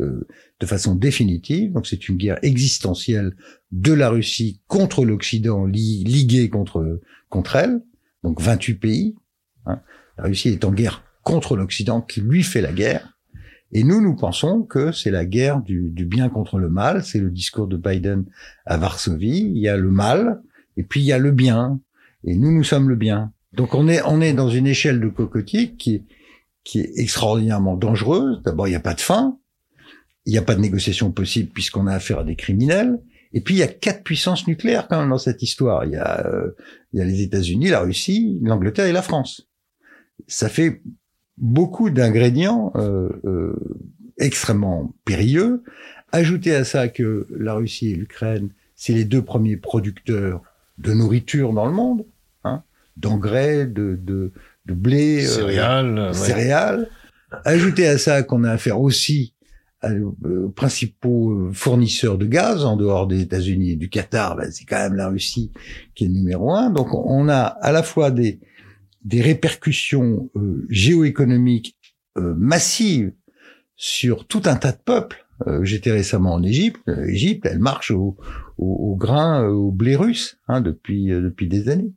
euh, 0.00 0.26
de 0.60 0.66
façon 0.66 0.94
définitive. 0.94 1.72
Donc 1.72 1.86
c'est 1.86 2.08
une 2.08 2.16
guerre 2.16 2.38
existentielle 2.42 3.34
de 3.72 3.92
la 3.92 4.10
Russie 4.10 4.60
contre 4.66 5.04
l'Occident, 5.04 5.64
li 5.64 6.04
liguée 6.04 6.48
contre 6.50 7.00
contre 7.28 7.56
elle. 7.56 7.82
Donc 8.22 8.40
28 8.40 8.74
pays. 8.74 9.16
Hein. 9.66 9.80
La 10.18 10.24
Russie 10.24 10.48
est 10.48 10.64
en 10.64 10.72
guerre 10.72 11.02
contre 11.22 11.56
l'Occident 11.56 12.02
qui 12.02 12.20
lui 12.20 12.42
fait 12.42 12.60
la 12.60 12.72
guerre. 12.72 13.16
Et 13.72 13.84
nous, 13.84 14.00
nous 14.00 14.16
pensons 14.16 14.62
que 14.62 14.90
c'est 14.90 15.12
la 15.12 15.24
guerre 15.24 15.60
du, 15.62 15.90
du 15.90 16.04
bien 16.04 16.28
contre 16.28 16.58
le 16.58 16.68
mal. 16.68 17.04
C'est 17.04 17.20
le 17.20 17.30
discours 17.30 17.68
de 17.68 17.76
Biden 17.76 18.24
à 18.66 18.76
Varsovie. 18.76 19.52
Il 19.54 19.58
y 19.58 19.68
a 19.68 19.76
le 19.76 19.90
mal 19.90 20.42
et 20.76 20.82
puis 20.82 21.00
il 21.00 21.06
y 21.06 21.12
a 21.12 21.18
le 21.18 21.30
bien. 21.30 21.80
Et 22.24 22.36
nous, 22.36 22.52
nous 22.52 22.64
sommes 22.64 22.88
le 22.88 22.96
bien. 22.96 23.32
Donc 23.52 23.74
on 23.74 23.88
est 23.88 24.02
on 24.02 24.20
est 24.20 24.32
dans 24.32 24.48
une 24.48 24.66
échelle 24.66 25.00
de 25.00 25.08
cocotier 25.08 25.74
qui 25.74 25.96
est 25.96 26.04
qui 26.64 26.80
est 26.80 26.92
extraordinairement 26.96 27.76
dangereuse. 27.76 28.42
D'abord, 28.44 28.68
il 28.68 28.70
n'y 28.70 28.76
a 28.76 28.80
pas 28.80 28.94
de 28.94 29.00
fin, 29.00 29.38
il 30.26 30.32
n'y 30.32 30.38
a 30.38 30.42
pas 30.42 30.54
de 30.54 30.60
négociation 30.60 31.10
possible 31.10 31.50
puisqu'on 31.50 31.86
a 31.86 31.94
affaire 31.94 32.20
à 32.20 32.24
des 32.24 32.36
criminels. 32.36 33.00
Et 33.32 33.40
puis 33.40 33.54
il 33.54 33.58
y 33.58 33.62
a 33.62 33.68
quatre 33.68 34.02
puissances 34.02 34.46
nucléaires 34.46 34.88
quand 34.88 35.00
même 35.00 35.10
dans 35.10 35.18
cette 35.18 35.42
histoire. 35.42 35.84
Il 35.84 35.92
y 35.92 35.96
a 35.96 36.26
euh, 36.26 36.50
il 36.92 36.98
y 36.98 37.02
a 37.02 37.04
les 37.04 37.22
États-Unis, 37.22 37.68
la 37.68 37.80
Russie, 37.80 38.38
l'Angleterre 38.42 38.86
et 38.86 38.92
la 38.92 39.02
France. 39.02 39.48
Ça 40.26 40.48
fait 40.48 40.82
beaucoup 41.38 41.90
d'ingrédients 41.90 42.72
euh, 42.76 43.08
euh, 43.24 43.56
extrêmement 44.18 44.94
périlleux. 45.04 45.62
Ajoutez 46.12 46.54
à 46.54 46.64
ça 46.64 46.88
que 46.88 47.26
la 47.30 47.54
Russie 47.54 47.92
et 47.92 47.94
l'Ukraine, 47.94 48.50
c'est 48.74 48.92
les 48.92 49.04
deux 49.04 49.22
premiers 49.22 49.56
producteurs 49.56 50.42
de 50.78 50.92
nourriture 50.92 51.52
dans 51.52 51.66
le 51.66 51.72
monde. 51.72 52.04
D'engrais, 53.00 53.66
de, 53.66 53.98
de, 54.00 54.32
de, 54.66 54.74
blé, 54.74 55.24
euh, 55.24 55.28
céréales, 55.28 55.98
euh, 55.98 56.12
céréales. 56.12 56.88
Ajoutez 57.44 57.86
à 57.86 57.98
ça 57.98 58.22
qu'on 58.22 58.44
a 58.44 58.50
affaire 58.50 58.80
aussi 58.80 59.34
aux 59.82 60.50
principaux 60.50 61.50
fournisseurs 61.54 62.18
de 62.18 62.26
gaz 62.26 62.66
en 62.66 62.76
dehors 62.76 63.06
des 63.06 63.22
États-Unis 63.22 63.70
et 63.70 63.76
du 63.76 63.88
Qatar, 63.88 64.36
ben 64.36 64.50
c'est 64.50 64.66
quand 64.66 64.76
même 64.76 64.94
la 64.94 65.08
Russie 65.08 65.52
qui 65.94 66.04
est 66.04 66.08
le 66.08 66.12
numéro 66.12 66.52
un. 66.52 66.68
Donc 66.68 66.88
on 66.92 67.30
a 67.30 67.40
à 67.40 67.72
la 67.72 67.82
fois 67.82 68.10
des 68.10 68.40
des 69.04 69.22
répercussions 69.22 70.30
euh, 70.36 70.66
géoéconomiques 70.68 71.76
euh, 72.18 72.34
massives 72.36 73.12
sur 73.76 74.26
tout 74.26 74.42
un 74.44 74.56
tas 74.56 74.72
de 74.72 74.78
peuples. 74.84 75.26
Euh, 75.46 75.64
j'étais 75.64 75.90
récemment 75.90 76.34
en 76.34 76.42
Égypte. 76.42 76.80
L'Égypte, 76.86 77.46
elle 77.46 77.60
marche 77.60 77.90
au, 77.90 78.18
au, 78.58 78.92
au 78.92 78.96
grain, 78.96 79.46
au 79.48 79.70
blé 79.70 79.96
russe 79.96 80.38
hein, 80.48 80.60
depuis 80.60 81.06
depuis 81.06 81.48
des 81.48 81.68
années. 81.68 81.94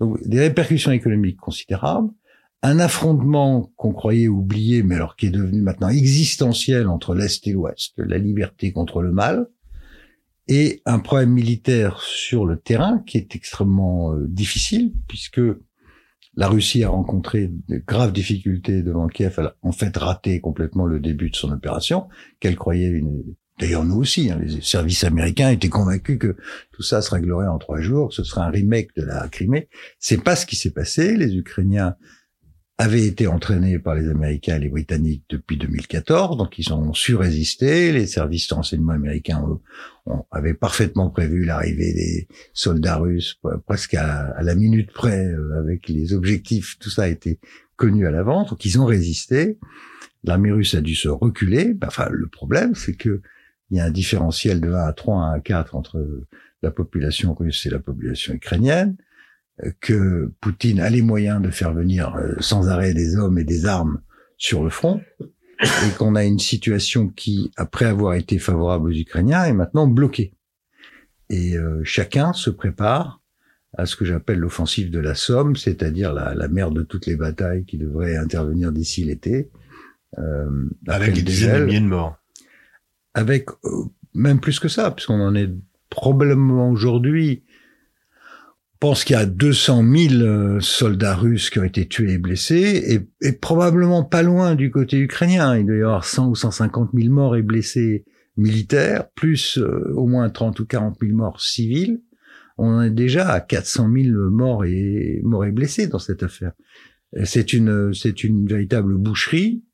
Donc 0.00 0.20
des 0.26 0.40
répercussions 0.40 0.92
économiques 0.92 1.38
considérables, 1.38 2.10
un 2.62 2.78
affrontement 2.78 3.72
qu'on 3.76 3.92
croyait 3.92 4.28
oublié, 4.28 4.82
mais 4.82 4.96
alors 4.96 5.16
qui 5.16 5.26
est 5.26 5.30
devenu 5.30 5.62
maintenant 5.62 5.88
existentiel 5.88 6.88
entre 6.88 7.14
l'Est 7.14 7.46
et 7.46 7.52
l'Ouest, 7.52 7.94
la 7.96 8.18
liberté 8.18 8.72
contre 8.72 9.02
le 9.02 9.12
mal, 9.12 9.46
et 10.48 10.82
un 10.84 10.98
problème 10.98 11.30
militaire 11.30 12.00
sur 12.02 12.44
le 12.44 12.58
terrain 12.58 13.02
qui 13.06 13.16
est 13.16 13.36
extrêmement 13.36 14.12
euh, 14.12 14.26
difficile, 14.28 14.92
puisque 15.06 15.40
la 16.34 16.48
Russie 16.48 16.84
a 16.84 16.88
rencontré 16.88 17.50
de 17.68 17.78
graves 17.78 18.12
difficultés 18.12 18.82
devant 18.82 19.06
Kiev, 19.06 19.34
elle 19.38 19.46
a 19.46 19.56
en 19.62 19.72
fait 19.72 19.96
raté 19.96 20.40
complètement 20.40 20.86
le 20.86 21.00
début 21.00 21.30
de 21.30 21.36
son 21.36 21.50
opération, 21.52 22.08
qu'elle 22.40 22.56
croyait 22.56 22.88
une... 22.88 23.22
D'ailleurs, 23.60 23.84
nous 23.84 23.96
aussi, 23.96 24.30
hein, 24.30 24.40
les 24.42 24.62
services 24.62 25.04
américains 25.04 25.50
étaient 25.50 25.68
convaincus 25.68 26.18
que 26.18 26.36
tout 26.72 26.82
ça 26.82 27.02
se 27.02 27.10
réglerait 27.10 27.46
en 27.46 27.58
trois 27.58 27.80
jours, 27.80 28.12
ce 28.12 28.24
serait 28.24 28.40
un 28.40 28.48
remake 28.48 28.96
de 28.96 29.02
la 29.02 29.28
Crimée. 29.28 29.68
C'est 29.98 30.22
pas 30.22 30.34
ce 30.34 30.46
qui 30.46 30.56
s'est 30.56 30.70
passé. 30.70 31.14
Les 31.16 31.36
Ukrainiens 31.36 31.94
avaient 32.78 33.04
été 33.04 33.26
entraînés 33.26 33.78
par 33.78 33.94
les 33.94 34.08
Américains 34.08 34.56
et 34.56 34.60
les 34.60 34.70
Britanniques 34.70 35.24
depuis 35.28 35.58
2014, 35.58 36.38
donc 36.38 36.58
ils 36.58 36.72
ont 36.72 36.94
su 36.94 37.14
résister. 37.14 37.92
Les 37.92 38.06
services 38.06 38.48
de 38.48 38.54
renseignement 38.54 38.94
américains 38.94 39.44
avaient 40.30 40.54
parfaitement 40.54 41.10
prévu 41.10 41.44
l'arrivée 41.44 41.92
des 41.92 42.28
soldats 42.54 42.96
russes 42.96 43.38
presque 43.66 43.92
à, 43.92 44.42
la 44.42 44.54
minute 44.54 44.90
près, 44.92 45.26
euh, 45.26 45.58
avec 45.58 45.90
les 45.90 46.14
objectifs, 46.14 46.78
tout 46.78 46.88
ça 46.88 47.02
a 47.02 47.08
été 47.08 47.38
connu 47.76 48.06
à 48.06 48.10
l'avance, 48.10 48.48
donc 48.48 48.64
ils 48.64 48.80
ont 48.80 48.86
résisté. 48.86 49.58
L'armée 50.24 50.50
russe 50.50 50.74
a 50.74 50.80
dû 50.80 50.94
se 50.94 51.08
reculer. 51.08 51.76
Enfin, 51.86 52.08
le 52.10 52.28
problème, 52.28 52.74
c'est 52.74 52.94
que 52.94 53.20
il 53.70 53.78
y 53.78 53.80
a 53.80 53.84
un 53.84 53.90
différentiel 53.90 54.60
de 54.60 54.72
1 54.72 54.74
à 54.74 54.92
3, 54.92 55.16
1 55.16 55.32
à 55.32 55.40
4 55.40 55.74
entre 55.74 56.24
la 56.62 56.70
population 56.70 57.34
russe 57.34 57.66
et 57.66 57.70
la 57.70 57.78
population 57.78 58.34
ukrainienne 58.34 58.96
que 59.80 60.32
Poutine 60.40 60.80
a 60.80 60.90
les 60.90 61.02
moyens 61.02 61.40
de 61.42 61.50
faire 61.50 61.72
venir 61.72 62.14
euh, 62.16 62.34
sans 62.40 62.68
arrêt 62.68 62.94
des 62.94 63.16
hommes 63.16 63.38
et 63.38 63.44
des 63.44 63.66
armes 63.66 64.00
sur 64.36 64.64
le 64.64 64.70
front, 64.70 65.02
et 65.60 65.96
qu'on 65.98 66.14
a 66.14 66.24
une 66.24 66.38
situation 66.38 67.08
qui, 67.08 67.50
après 67.56 67.84
avoir 67.84 68.14
été 68.14 68.38
favorable 68.38 68.88
aux 68.88 68.94
Ukrainiens, 68.94 69.44
est 69.44 69.52
maintenant 69.52 69.86
bloquée. 69.86 70.32
Et 71.28 71.56
euh, 71.56 71.82
chacun 71.84 72.32
se 72.32 72.48
prépare 72.48 73.20
à 73.76 73.86
ce 73.86 73.96
que 73.96 74.04
j'appelle 74.04 74.38
l'offensive 74.38 74.90
de 74.90 74.98
la 74.98 75.14
Somme, 75.14 75.56
c'est-à-dire 75.56 76.12
la, 76.12 76.34
la 76.34 76.48
mère 76.48 76.70
de 76.70 76.82
toutes 76.82 77.06
les 77.06 77.16
batailles 77.16 77.64
qui 77.64 77.76
devrait 77.76 78.16
intervenir 78.16 78.72
d'ici 78.72 79.04
l'été. 79.04 79.50
Euh, 80.18 80.68
avec 80.88 81.12
des 81.12 81.22
dizaines 81.22 81.60
de 81.60 81.64
milliers 81.66 81.80
de 81.80 81.86
morts. 81.86 82.19
Avec 83.14 83.48
même 84.14 84.40
plus 84.40 84.60
que 84.60 84.68
ça, 84.68 84.90
puisqu'on 84.90 85.20
en 85.20 85.34
est 85.34 85.50
probablement 85.88 86.70
aujourd'hui 86.70 87.42
pense 88.80 89.04
qu'il 89.04 89.14
y 89.14 89.18
a 89.18 89.26
200 89.26 89.84
000 89.94 90.14
euh, 90.22 90.60
soldats 90.60 91.14
russes 91.14 91.50
qui 91.50 91.58
ont 91.58 91.64
été 91.64 91.86
tués 91.86 92.14
et 92.14 92.18
blessés, 92.18 92.82
et, 93.22 93.28
et, 93.28 93.32
probablement 93.32 94.02
pas 94.02 94.22
loin 94.22 94.54
du 94.54 94.70
côté 94.70 94.96
ukrainien. 94.96 95.56
Il 95.56 95.66
doit 95.66 95.76
y 95.76 95.82
avoir 95.82 96.06
100 96.06 96.30
ou 96.30 96.34
150 96.34 96.90
000 96.94 97.12
morts 97.12 97.36
et 97.36 97.42
blessés 97.42 98.06
militaires, 98.38 99.10
plus 99.10 99.58
euh, 99.58 99.92
au 99.94 100.06
moins 100.06 100.30
30 100.30 100.58
ou 100.60 100.66
40 100.66 100.96
000 101.00 101.14
morts 101.14 101.42
civils. 101.42 102.00
On 102.56 102.80
est 102.80 102.90
déjà 102.90 103.28
à 103.28 103.40
400 103.40 103.90
000 103.92 104.30
morts 104.30 104.64
et 104.64 105.20
morts 105.24 105.44
et 105.44 105.52
blessés 105.52 105.86
dans 105.86 105.98
cette 105.98 106.22
affaire. 106.22 106.52
C'est 107.24 107.52
une 107.52 107.92
c'est 107.92 108.22
une 108.22 108.46
véritable 108.46 108.96
boucherie 108.96 109.64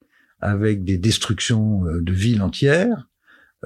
avec 0.40 0.84
des 0.84 0.98
destructions 0.98 1.86
euh, 1.86 2.00
de 2.00 2.12
villes 2.12 2.42
entières 2.42 3.08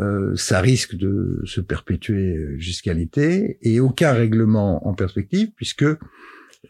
euh, 0.00 0.34
ça 0.34 0.60
risque 0.60 0.94
de 0.94 1.42
se 1.44 1.60
perpétuer 1.60 2.54
jusqu'à 2.56 2.94
l'été 2.94 3.58
et 3.62 3.80
aucun 3.80 4.12
règlement 4.12 4.86
en 4.88 4.94
perspective 4.94 5.50
puisque 5.56 5.84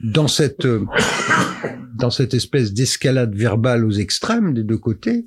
dans 0.00 0.28
cette 0.28 0.66
dans 1.94 2.10
cette 2.10 2.34
espèce 2.34 2.72
d'escalade 2.72 3.34
verbale 3.34 3.84
aux 3.84 3.92
extrêmes 3.92 4.54
des 4.54 4.64
deux 4.64 4.78
côtés, 4.78 5.26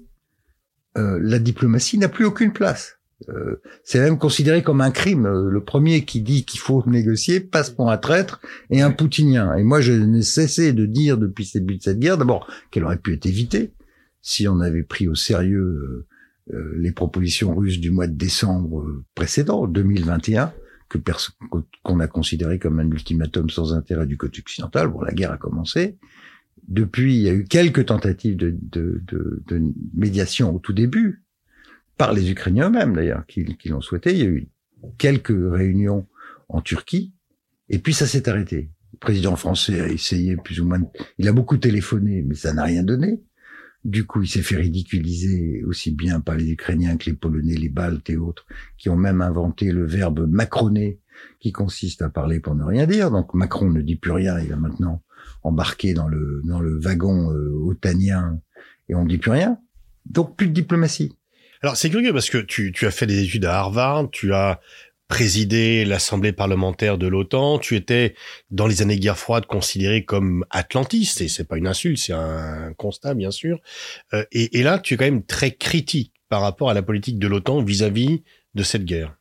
euh, 0.98 1.20
la 1.22 1.40
diplomatie 1.40 1.98
n'a 1.98 2.10
plus 2.10 2.26
aucune 2.26 2.52
place. 2.52 2.98
Euh, 3.30 3.62
c'est 3.86 4.00
même 4.00 4.18
considéré 4.18 4.64
comme 4.64 4.82
un 4.82 4.92
crime. 4.92 5.28
Le 5.28 5.64
premier 5.64 6.04
qui 6.04 6.22
dit 6.22 6.44
qu'il 6.46 6.60
faut 6.60 6.84
négocier 6.88 7.40
passe 7.40 7.70
pour 7.70 7.90
un 7.90 7.98
traître 7.98 8.42
et 8.70 8.82
un 8.82 8.92
poutinien. 8.92 9.56
Et 9.56 9.64
moi, 9.64 9.80
je 9.80 9.94
n'ai 9.94 10.24
cessé 10.24 10.74
de 10.74 10.86
dire 10.86 11.18
depuis 11.18 11.50
le 11.54 11.60
début 11.62 11.78
de 11.78 11.84
cette 11.84 12.00
guerre, 12.00 12.18
d'abord, 12.18 12.48
qu'elle 12.70 12.84
aurait 12.84 12.98
pu 12.98 13.14
être 13.14 13.26
évitée 13.26 13.74
si 14.22 14.48
on 14.48 14.60
avait 14.60 14.84
pris 14.84 15.08
au 15.08 15.16
sérieux 15.16 15.60
euh, 15.60 16.08
les 16.48 16.92
propositions 16.92 17.56
russes 17.56 17.80
du 17.80 17.92
mois 17.92 18.08
de 18.08 18.16
décembre 18.16 18.82
euh, 18.82 19.06
précédent, 19.16 19.68
2021, 19.68 20.54
que 20.90 20.98
qu'on 21.84 22.00
a 22.00 22.08
considéré 22.08 22.60
comme 22.60 22.80
un 22.80 22.90
ultimatum 22.90 23.50
sans 23.50 23.74
intérêt 23.74 24.06
du 24.06 24.18
côté 24.18 24.42
occidental. 24.42 24.90
Bon, 24.90 25.02
la 25.02 25.14
guerre 25.14 25.32
a 25.32 25.38
commencé. 25.38 25.98
Depuis, 26.68 27.16
il 27.16 27.22
y 27.22 27.30
a 27.30 27.34
eu 27.34 27.46
quelques 27.46 27.88
tentatives 27.88 28.38
de, 28.38 28.56
de, 28.62 29.02
de, 29.08 29.44
de 29.48 29.62
médiation 29.96 30.56
au 30.56 30.60
tout 30.60 30.74
début, 30.74 31.24
par 31.98 32.14
les 32.14 32.32
Ukrainiens 32.32 32.70
eux-mêmes 32.70 32.94
d'ailleurs, 32.94 33.26
qui, 33.26 33.58
qui 33.58 33.70
l'ont 33.70 33.82
souhaité. 33.82 34.14
Il 34.14 34.20
y 34.20 34.24
a 34.24 34.28
eu 34.28 34.50
quelques 34.98 35.34
réunions 35.34 36.08
en 36.50 36.62
Turquie, 36.62 37.14
et 37.70 37.80
puis 37.80 37.94
ça 37.94 38.06
s'est 38.06 38.30
arrêté. 38.30 38.70
Le 38.94 38.98
président 39.00 39.36
français 39.36 39.82
a 39.82 39.88
essayé 39.88 40.38
plus 40.38 40.60
ou 40.62 40.66
moins, 40.66 40.82
il 41.18 41.28
a 41.28 41.34
beaucoup 41.34 41.58
téléphoné, 41.58 42.22
mais 42.22 42.36
ça 42.36 42.54
n'a 42.54 42.64
rien 42.64 42.84
donné. 42.84 43.22
Du 43.84 44.06
coup, 44.06 44.22
il 44.22 44.30
s'est 44.30 44.42
fait 44.42 44.56
ridiculiser 44.56 45.64
aussi 45.66 45.92
bien 45.92 46.22
par 46.22 46.36
les 46.36 46.50
Ukrainiens 46.52 46.96
que 46.96 47.10
les 47.10 47.16
Polonais, 47.16 47.56
les 47.56 47.70
Baltes 47.70 48.10
et 48.10 48.18
autres, 48.18 48.46
qui 48.78 48.90
ont 48.90 48.96
même 48.96 49.22
inventé 49.22 49.72
le 49.72 49.86
verbe 49.86 50.26
macroner, 50.30 51.00
qui 51.40 51.52
consiste 51.52 52.02
à 52.02 52.10
parler 52.10 52.40
pour 52.40 52.56
ne 52.56 52.64
rien 52.64 52.88
dire. 52.88 53.12
Donc 53.12 53.34
Macron 53.34 53.70
ne 53.70 53.82
dit 53.82 53.98
plus 53.98 54.12
rien, 54.12 54.40
il 54.40 54.50
va 54.50 54.56
maintenant 54.56 55.02
embarquer 55.44 55.94
dans 55.94 56.08
le 56.08 56.42
dans 56.46 56.60
le 56.60 56.80
wagon 56.80 57.32
euh, 57.32 57.52
otanien 57.66 58.40
et 58.88 58.96
on 58.96 59.04
ne 59.04 59.10
dit 59.10 59.18
plus 59.18 59.32
rien. 59.32 59.58
Donc 60.06 60.38
plus 60.38 60.48
de 60.48 60.54
diplomatie. 60.54 61.18
Alors 61.62 61.78
c'est 61.78 61.90
curieux 61.90 62.14
parce 62.14 62.30
que 62.30 62.38
tu, 62.38 62.72
tu 62.72 62.86
as 62.86 62.92
fait 62.92 63.08
des 63.08 63.24
études 63.24 63.46
à 63.46 63.58
Harvard, 63.58 64.10
tu 64.12 64.34
as 64.34 64.60
présidé 65.08 65.86
l'Assemblée 65.86 66.34
parlementaire 66.34 66.98
de 66.98 67.08
l'OTAN, 67.08 67.60
tu 67.60 67.76
étais 67.76 68.16
dans 68.50 68.68
les 68.68 68.82
années 68.82 68.98
guerre 68.98 69.18
froide 69.18 69.46
considéré 69.46 70.06
comme 70.06 70.46
atlantiste, 70.50 71.22
et 71.22 71.28
c'est 71.28 71.44
pas 71.44 71.58
une 71.58 71.68
insulte, 71.68 71.98
c'est 71.98 72.14
un 72.14 72.74
constat 72.78 73.14
bien 73.14 73.32
sûr. 73.32 73.60
Euh, 74.14 74.26
et, 74.32 74.60
et, 74.60 74.64
là, 74.64 74.80
tu 74.80 74.94
es 74.94 74.98
quand 74.98 75.06
même 75.06 75.26
très 75.26 75.52
critique 75.52 76.14
par 76.30 76.42
rapport 76.42 76.70
à 76.70 76.74
la 76.74 76.82
politique 76.82 77.20
de 77.20 77.28
l'OTAN 77.28 77.62
vis-à-vis 77.64 78.24
de 78.56 78.64
cette 78.64 78.86
guerre. 78.86 79.16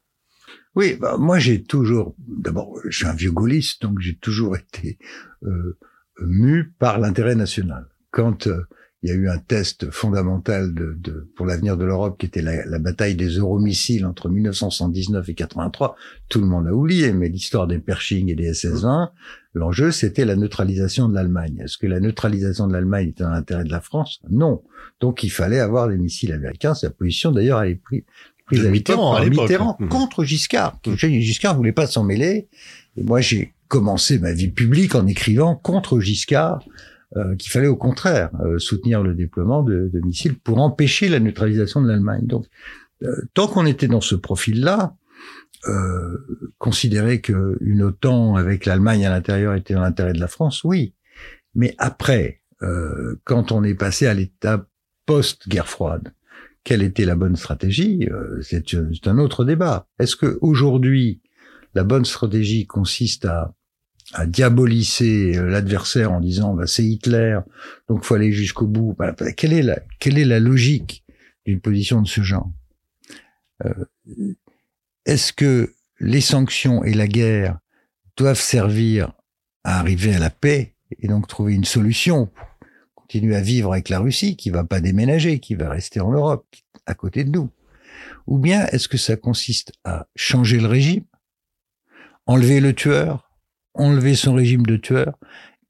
Oui, 0.75 0.97
bah, 0.99 1.17
moi 1.19 1.39
j'ai 1.39 1.63
toujours, 1.63 2.15
d'abord, 2.19 2.79
je 2.89 2.97
suis 2.97 3.07
un 3.07 3.15
vieux 3.15 3.33
gaulliste, 3.33 3.83
donc 3.83 4.01
j'ai 4.01 4.17
toujours 4.17 4.57
été 4.57 4.99
euh, 5.43 5.79
mu 6.21 6.73
par 6.79 6.99
l'intérêt 6.99 7.35
national. 7.35 7.87
Quand 8.11 8.47
euh, 8.47 8.63
il 9.03 9.09
y 9.09 9.13
a 9.13 9.17
eu 9.17 9.29
un 9.29 9.39
test 9.39 9.91
fondamental 9.91 10.73
de, 10.75 10.97
de 10.97 11.29
pour 11.35 11.45
l'avenir 11.45 11.77
de 11.77 11.85
l'Europe 11.85 12.19
qui 12.19 12.27
était 12.27 12.41
la, 12.41 12.65
la, 12.67 12.79
bataille 12.79 13.17
des 13.17 13.31
euromissiles 13.31 14.07
entre 14.07 14.29
1979 14.29 15.29
et 15.29 15.35
83. 15.35 15.97
Tout 16.29 16.41
le 16.41 16.47
monde 16.47 16.67
l'a 16.67 16.73
oublié, 16.73 17.13
mais 17.13 17.29
l'histoire 17.29 17.67
des 17.67 17.79
Pershing 17.79 18.31
et 18.31 18.37
des 18.37 18.53
SS-20, 18.53 19.11
l'enjeu 19.55 19.91
c'était 19.91 20.25
la 20.25 20.37
neutralisation 20.37 21.09
de 21.09 21.15
l'Allemagne. 21.15 21.61
Est-ce 21.65 21.79
que 21.79 21.89
la 21.89 21.99
neutralisation 21.99 22.69
de 22.69 22.73
l'Allemagne 22.73 23.09
était 23.09 23.25
dans 23.25 23.31
l'intérêt 23.31 23.65
de 23.65 23.73
la 23.73 23.81
France? 23.81 24.21
Non. 24.31 24.63
Donc 25.01 25.25
il 25.25 25.31
fallait 25.31 25.61
avoir 25.61 25.89
des 25.89 25.99
missiles 25.99 26.33
américains. 26.33 26.75
La 26.81 26.91
position 26.91 27.33
d'ailleurs 27.33 27.59
à 27.59 27.65
prise 27.83 28.03
prise 28.47 28.67
à 28.67 28.71
Mitterrand, 28.71 29.15
à 29.15 29.25
Mitterrand 29.25 29.77
mmh. 29.81 29.89
contre 29.89 30.25
Giscard. 30.25 30.79
Mmh. 30.87 30.95
Giscard 30.97 31.57
voulait 31.57 31.73
pas 31.73 31.89
s'en 31.89 32.05
mêler. 32.05 32.49
Et 32.97 33.03
moi 33.03 33.21
j'ai 33.21 33.53
commencé 33.67 34.21
ma 34.21 34.33
vie 34.33 34.51
publique 34.51 34.95
en 34.95 35.09
écrivant 35.09 35.57
contre 35.57 35.99
Giscard 35.99 36.63
euh, 37.17 37.37
qu'il 37.37 37.51
fallait 37.51 37.69
au 37.69 37.77
contraire 37.77 38.31
euh, 38.41 38.59
soutenir 38.59 39.03
le 39.03 39.15
déploiement 39.15 39.63
de, 39.63 39.91
de, 39.93 40.01
missiles 40.01 40.39
pour 40.39 40.59
empêcher 40.61 41.11
la 41.11 41.21
neutralisation 41.21 41.83
de 41.83 41.89
l'Allemagne. 41.89 42.27
Donc, 42.27 42.47
euh, 43.03 43.15
tant 43.35 43.49
qu'on 43.49 43.67
était 43.67 43.89
dans 43.89 44.01
ce 44.01 44.15
profil-là, 44.15 44.95
considérer 46.59 47.21
qu'une 47.21 47.83
OTAN 47.83 48.35
avec 48.35 48.67
l'Allemagne 48.67 49.07
à 49.07 49.11
l'intérieur 49.11 49.55
était 49.55 49.75
dans 49.75 49.83
l'intérêt 49.83 50.13
de 50.13 50.19
la 50.19 50.27
France, 50.27 50.65
oui. 50.65 50.97
Mais 51.55 51.77
après, 51.79 52.41
quand 53.23 53.53
on 53.53 53.63
est 53.63 53.77
passé 53.77 54.09
à 54.09 54.15
l'étape 54.15 54.69
post-guerre 55.07 55.69
froide, 55.69 56.15
quelle 56.65 56.83
était 56.83 57.05
la 57.05 57.15
bonne 57.15 57.37
stratégie? 57.37 58.09
C'est 58.41 59.07
un 59.07 59.19
autre 59.19 59.45
débat. 59.45 59.87
Est-ce 60.01 60.17
que 60.17 60.37
aujourd'hui 60.41 61.23
la 61.77 61.85
bonne 61.85 62.05
stratégie 62.05 62.67
consiste 62.67 63.25
à 63.25 63.55
à 64.13 64.27
diaboliser 64.27 65.39
euh, 65.39 65.47
l'adversaire 65.49 66.13
en 66.13 66.21
disant 66.21 66.55
bah, 66.55 66.67
c'est 66.67 66.85
Hitler, 66.85 67.39
donc 67.89 68.05
faut 68.05 68.15
aller 68.15 68.33
jusqu'au 68.33 68.67
bout. 68.67 68.95
Bah, 68.99 69.13
bah, 69.19 69.33
quelle 69.33 69.53
est 69.53 69.63
la 69.63 69.81
quelle 69.99 70.19
est 70.19 70.25
la 70.25 70.41
logique 70.41 71.05
d'une 71.47 71.61
position 71.61 72.03
de 72.03 72.09
ce 72.09 72.23
genre? 72.23 72.51
Euh, 73.65 73.85
Est-ce 75.07 75.33
que 75.33 75.75
les 76.01 76.21
sanctions 76.21 76.85
et 76.85 76.95
la 76.95 77.07
guerre 77.07 77.59
doivent 78.17 78.41
servir 78.41 79.13
à 79.65 79.79
arriver 79.79 80.15
à 80.15 80.19
la 80.19 80.31
paix 80.31 80.75
et 80.99 81.09
donc 81.09 81.27
trouver 81.27 81.55
une 81.55 81.65
solution 81.65 82.27
pour 82.95 83.05
continuer 83.05 83.37
à 83.37 83.41
vivre 83.41 83.73
avec 83.73 83.89
la 83.89 84.01
Russie 84.01 84.37
qui 84.37 84.51
va 84.51 84.65
pas 84.65 84.81
déménager, 84.81 85.39
qui 85.39 85.55
va 85.55 85.71
rester 85.71 86.01
en 86.01 86.13
Europe, 86.13 86.47
à 86.87 86.95
côté 86.95 87.25
de 87.25 87.31
nous? 87.31 87.51
Ou 88.27 88.39
bien 88.39 88.67
est-ce 88.67 88.89
que 88.89 88.99
ça 88.99 89.17
consiste 89.17 89.73
à 89.85 90.07
changer 90.17 90.59
le 90.59 90.67
régime, 90.67 91.05
enlever 92.27 92.61
le 92.61 92.75
tueur, 92.75 93.32
enlever 93.75 94.15
son 94.15 94.35
régime 94.35 94.65
de 94.65 94.77
tueur, 94.77 95.19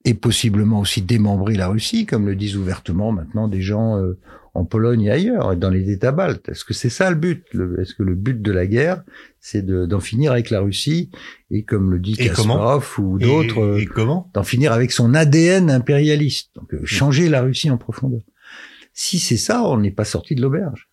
et 0.04 0.14
possiblement 0.14 0.80
aussi 0.80 1.02
démembrer 1.02 1.54
la 1.54 1.68
Russie, 1.68 2.06
comme 2.06 2.26
le 2.26 2.34
disent 2.34 2.56
ouvertement 2.56 3.12
maintenant 3.12 3.46
des 3.48 3.60
gens 3.60 3.98
euh, 3.98 4.18
en 4.54 4.64
Pologne 4.64 5.02
et 5.02 5.10
ailleurs, 5.10 5.52
et 5.52 5.56
dans 5.56 5.70
les 5.70 5.90
États 5.90 6.12
baltes. 6.12 6.48
Est-ce 6.48 6.64
que 6.64 6.74
c'est 6.74 6.90
ça 6.90 7.08
le 7.10 7.16
but? 7.16 7.46
Est-ce 7.78 7.94
que 7.94 8.02
le 8.02 8.14
but 8.14 8.42
de 8.42 8.52
la 8.52 8.66
guerre, 8.66 9.02
c'est 9.40 9.64
d'en 9.64 10.00
finir 10.00 10.32
avec 10.32 10.50
la 10.50 10.60
Russie 10.60 11.10
et 11.50 11.62
comme 11.62 11.90
le 11.90 11.98
dit 11.98 12.16
Kasparov 12.16 12.98
ou 12.98 13.18
d'autres, 13.18 13.78
d'en 14.34 14.42
finir 14.42 14.72
avec 14.72 14.92
son 14.92 15.14
ADN 15.14 15.70
impérialiste, 15.70 16.50
donc 16.56 16.74
euh, 16.74 16.80
changer 16.84 17.28
la 17.28 17.42
Russie 17.42 17.70
en 17.70 17.78
profondeur. 17.78 18.22
Si 18.92 19.18
c'est 19.18 19.38
ça, 19.38 19.62
on 19.64 19.78
n'est 19.78 19.90
pas 19.90 20.04
sorti 20.04 20.34
de 20.34 20.42
l'auberge. 20.42 20.88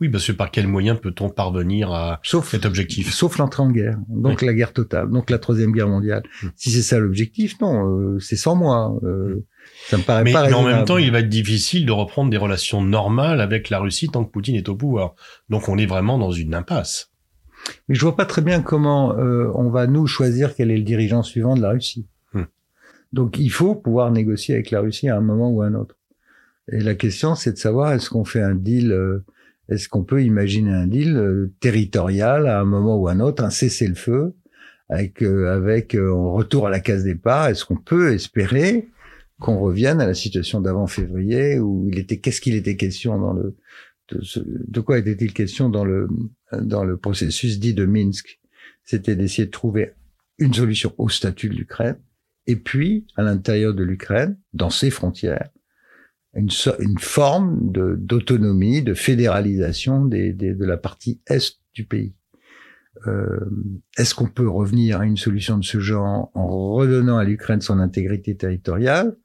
Oui, 0.00 0.08
parce 0.08 0.26
que 0.26 0.32
par 0.32 0.50
quel 0.50 0.66
moyen 0.66 0.94
peut-on 0.94 1.30
parvenir 1.30 1.92
à 1.92 2.20
sauf, 2.22 2.50
cet 2.50 2.66
objectif? 2.66 3.12
Sauf 3.12 3.38
l'entrée 3.38 3.62
en 3.62 3.70
guerre, 3.70 3.98
donc 4.08 4.42
la 4.42 4.54
guerre 4.54 4.72
totale, 4.72 5.10
donc 5.10 5.30
la 5.30 5.38
troisième 5.38 5.72
guerre 5.72 5.88
mondiale. 5.88 6.22
Hmm. 6.42 6.48
Si 6.56 6.70
c'est 6.70 6.82
ça 6.82 6.98
l'objectif, 6.98 7.60
non, 7.60 7.88
euh, 7.88 8.18
c'est 8.20 8.36
sans 8.36 8.56
moi. 8.56 8.98
Euh, 9.02 9.44
ça 9.88 9.96
me 9.96 10.02
paraît 10.02 10.24
mais, 10.24 10.32
pas 10.32 10.46
Mais 10.46 10.54
en 10.54 10.64
même 10.64 10.84
temps, 10.84 10.98
il 10.98 11.10
va 11.10 11.20
être 11.20 11.28
difficile 11.28 11.86
de 11.86 11.92
reprendre 11.92 12.30
des 12.30 12.36
relations 12.36 12.82
normales 12.82 13.40
avec 13.40 13.70
la 13.70 13.78
Russie 13.78 14.08
tant 14.08 14.24
que 14.24 14.30
Poutine 14.30 14.56
est 14.56 14.68
au 14.68 14.76
pouvoir. 14.76 15.14
Donc 15.48 15.68
on 15.68 15.78
est 15.78 15.86
vraiment 15.86 16.18
dans 16.18 16.32
une 16.32 16.54
impasse. 16.54 17.10
Mais 17.88 17.94
je 17.94 18.00
vois 18.02 18.16
pas 18.16 18.26
très 18.26 18.42
bien 18.42 18.60
comment 18.60 19.16
euh, 19.16 19.50
on 19.54 19.70
va 19.70 19.86
nous 19.86 20.06
choisir 20.06 20.54
quel 20.54 20.70
est 20.70 20.76
le 20.76 20.82
dirigeant 20.82 21.22
suivant 21.22 21.56
de 21.56 21.62
la 21.62 21.70
Russie. 21.70 22.06
Hmm. 22.34 22.44
Donc 23.12 23.38
il 23.38 23.50
faut 23.50 23.74
pouvoir 23.74 24.10
négocier 24.10 24.54
avec 24.54 24.70
la 24.70 24.80
Russie 24.80 25.08
à 25.08 25.16
un 25.16 25.22
moment 25.22 25.50
ou 25.50 25.62
à 25.62 25.66
un 25.66 25.74
autre. 25.74 25.96
Et 26.70 26.80
la 26.80 26.94
question, 26.94 27.34
c'est 27.34 27.52
de 27.52 27.58
savoir 27.58 27.92
est-ce 27.92 28.08
qu'on 28.08 28.24
fait 28.24 28.42
un 28.42 28.54
deal 28.54 29.22
est-ce 29.68 29.88
qu'on 29.88 30.04
peut 30.04 30.22
imaginer 30.22 30.70
un 30.70 30.86
deal 30.86 31.16
euh, 31.16 31.52
territorial 31.60 32.46
à 32.46 32.60
un 32.60 32.64
moment 32.64 32.96
ou 32.96 33.08
à 33.08 33.12
un 33.12 33.20
autre, 33.20 33.42
un 33.42 33.50
cessez-le-feu, 33.50 34.34
avec 34.88 35.22
euh, 35.22 35.54
avec 35.54 35.94
euh, 35.94 36.12
un 36.12 36.30
retour 36.30 36.66
à 36.66 36.70
la 36.70 36.80
case 36.80 37.04
départ? 37.04 37.48
Est-ce 37.48 37.64
qu'on 37.64 37.76
peut 37.76 38.12
espérer 38.12 38.88
qu'on 39.40 39.58
revienne 39.58 40.00
à 40.00 40.06
la 40.06 40.14
situation 40.14 40.60
d'avant 40.60 40.86
février 40.86 41.58
où 41.58 41.88
il 41.90 41.98
était 41.98 42.18
qu'est-ce 42.18 42.40
qu'il 42.40 42.54
était 42.54 42.76
question 42.76 43.18
dans 43.18 43.32
le 43.32 43.56
de, 44.10 44.20
de 44.68 44.80
quoi 44.80 44.98
était-il 44.98 45.32
question 45.32 45.70
dans 45.70 45.84
le 45.84 46.08
dans 46.52 46.84
le 46.84 46.96
processus 46.98 47.58
dit 47.58 47.74
de 47.74 47.86
Minsk? 47.86 48.40
C'était 48.84 49.16
d'essayer 49.16 49.46
de 49.46 49.50
trouver 49.50 49.92
une 50.38 50.52
solution 50.52 50.92
au 50.98 51.08
statut 51.08 51.48
de 51.48 51.54
l'Ukraine 51.54 51.96
et 52.46 52.56
puis 52.56 53.06
à 53.16 53.22
l'intérieur 53.22 53.74
de 53.74 53.82
l'Ukraine, 53.82 54.38
dans 54.52 54.70
ses 54.70 54.90
frontières, 54.90 55.48
une, 56.36 56.50
une 56.80 56.98
forme 56.98 57.70
d'autonomie, 57.70 58.82
de, 58.82 58.94
fédéralisation 58.94 60.04
des, 60.04 60.32
des, 60.32 60.54
de 60.54 60.64
la 60.64 60.76
partie 60.76 61.20
est 61.26 61.58
du 61.74 61.84
pays. 61.84 62.14
Euh, 63.06 63.40
Est-ce 63.98 64.14
qu'on 64.14 64.28
peut 64.28 64.48
revenir 64.48 65.00
à 65.00 65.06
une 65.06 65.16
solution 65.16 65.58
de 65.58 65.64
ce 65.64 65.80
genre 65.80 66.30
en 66.34 66.72
redonnant 66.72 67.18
à 67.18 67.24
l'Ukraine 67.24 67.60
son 67.60 67.78
intégrité 67.78 68.36
territoriale 68.36 69.16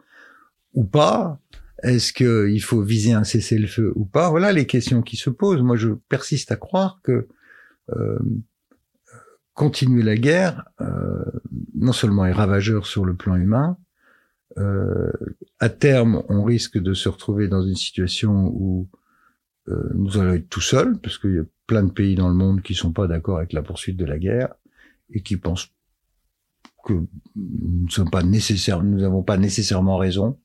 ou 0.73 0.83
pas? 0.83 1.39
Est-ce 1.81 2.11
qu'il 2.11 2.61
faut 2.61 2.81
viser 2.81 3.13
un 3.13 3.23
cessez-le-feu 3.23 3.93
ou 3.95 4.05
pas? 4.05 4.29
Voilà 4.29 4.51
les 4.51 4.65
questions 4.65 5.01
qui 5.01 5.15
se 5.15 5.29
posent. 5.29 5.61
Moi, 5.61 5.77
je 5.77 5.89
persiste 6.09 6.51
à 6.51 6.57
croire 6.57 6.99
que 7.03 7.27
euh, 7.95 8.19
continuer 9.53 10.03
la 10.03 10.15
guerre, 10.15 10.65
euh, 10.81 11.23
non 11.75 11.93
seulement 11.93 12.25
est 12.25 12.33
ravageur 12.33 12.85
sur 12.85 13.05
le 13.05 13.15
plan 13.15 13.35
humain, 13.35 13.77
euh, 14.57 15.11
à 15.59 15.69
terme, 15.69 16.23
on 16.29 16.43
risque 16.43 16.77
de 16.77 16.93
se 16.93 17.09
retrouver 17.09 17.47
dans 17.47 17.65
une 17.65 17.75
situation 17.75 18.47
où 18.47 18.89
euh, 19.67 19.89
nous 19.93 20.17
allons 20.17 20.33
être 20.33 20.49
tout 20.49 20.61
seuls, 20.61 20.97
parce 20.99 21.17
qu'il 21.17 21.35
y 21.35 21.39
a 21.39 21.43
plein 21.67 21.83
de 21.83 21.91
pays 21.91 22.15
dans 22.15 22.29
le 22.29 22.33
monde 22.33 22.61
qui 22.61 22.73
sont 22.73 22.91
pas 22.91 23.07
d'accord 23.07 23.37
avec 23.37 23.53
la 23.53 23.61
poursuite 23.61 23.97
de 23.97 24.05
la 24.05 24.17
guerre 24.17 24.53
et 25.13 25.21
qui 25.21 25.37
pensent 25.37 25.69
que 26.85 26.93
nous 26.93 27.85
ne 27.85 27.89
sommes 27.89 28.09
pas 28.09 28.23
nécessaires, 28.23 28.81
nous 28.81 28.99
n'avons 28.99 29.21
pas 29.21 29.37
nécessairement 29.37 29.97
raison. 29.97 30.39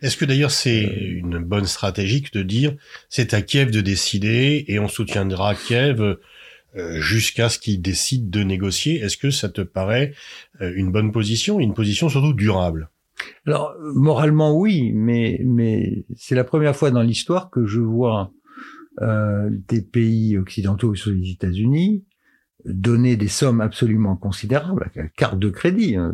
Est-ce 0.00 0.16
que 0.16 0.24
d'ailleurs 0.24 0.50
c'est 0.50 0.86
euh, 0.86 1.18
une 1.18 1.38
bonne 1.38 1.66
stratégie 1.66 2.24
de 2.32 2.42
dire 2.42 2.74
c'est 3.10 3.34
à 3.34 3.42
Kiev 3.42 3.70
de 3.70 3.80
décider 3.80 4.64
et 4.68 4.78
on 4.78 4.88
soutiendra 4.88 5.54
Kiev 5.54 6.00
euh, 6.00 7.00
jusqu'à 7.00 7.48
ce 7.48 7.58
qu'il 7.58 7.82
décide 7.82 8.30
de 8.30 8.42
négocier? 8.42 9.00
Est-ce 9.00 9.16
que 9.16 9.30
ça 9.30 9.48
te 9.48 9.62
paraît 9.62 10.14
une 10.60 10.92
bonne 10.92 11.12
position, 11.12 11.60
une 11.60 11.74
position 11.74 12.08
surtout 12.08 12.32
durable 12.32 12.90
alors, 13.46 13.74
moralement, 13.94 14.58
oui, 14.58 14.92
mais, 14.92 15.40
mais 15.44 16.04
c'est 16.16 16.34
la 16.34 16.44
première 16.44 16.76
fois 16.76 16.90
dans 16.90 17.02
l'histoire 17.02 17.50
que 17.50 17.66
je 17.66 17.80
vois 17.80 18.32
euh, 19.00 19.50
des 19.68 19.82
pays 19.82 20.36
occidentaux 20.36 20.94
sur 20.94 21.12
les 21.12 21.30
États-Unis 21.30 22.04
donner 22.66 23.16
des 23.16 23.28
sommes 23.28 23.60
absolument 23.60 24.16
considérables, 24.16 24.90
carte 25.16 25.38
de 25.38 25.50
crédit. 25.50 25.96
Hein. 25.96 26.12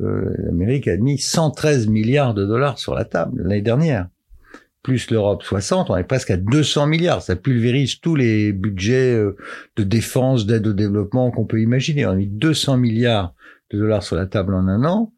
Euh, 0.00 0.34
L'Amérique 0.38 0.88
a 0.88 0.96
mis 0.96 1.18
113 1.18 1.88
milliards 1.88 2.34
de 2.34 2.46
dollars 2.46 2.78
sur 2.78 2.94
la 2.94 3.04
table 3.04 3.42
l'année 3.42 3.62
dernière. 3.62 4.08
Plus 4.82 5.10
l'Europe 5.10 5.42
60, 5.42 5.90
on 5.90 5.96
est 5.96 6.04
presque 6.04 6.30
à 6.30 6.36
200 6.36 6.86
milliards. 6.86 7.22
Ça 7.22 7.34
pulvérise 7.34 7.98
tous 8.00 8.14
les 8.14 8.52
budgets 8.52 9.14
euh, 9.14 9.36
de 9.76 9.82
défense, 9.82 10.46
d'aide 10.46 10.66
au 10.66 10.72
développement 10.72 11.30
qu'on 11.30 11.44
peut 11.44 11.60
imaginer. 11.60 12.06
On 12.06 12.10
a 12.10 12.14
mis 12.14 12.28
200 12.28 12.76
milliards 12.76 13.34
de 13.70 13.78
dollars 13.78 14.02
sur 14.02 14.16
la 14.16 14.26
table 14.26 14.54
en 14.54 14.68
un 14.68 14.84
an 14.84 15.12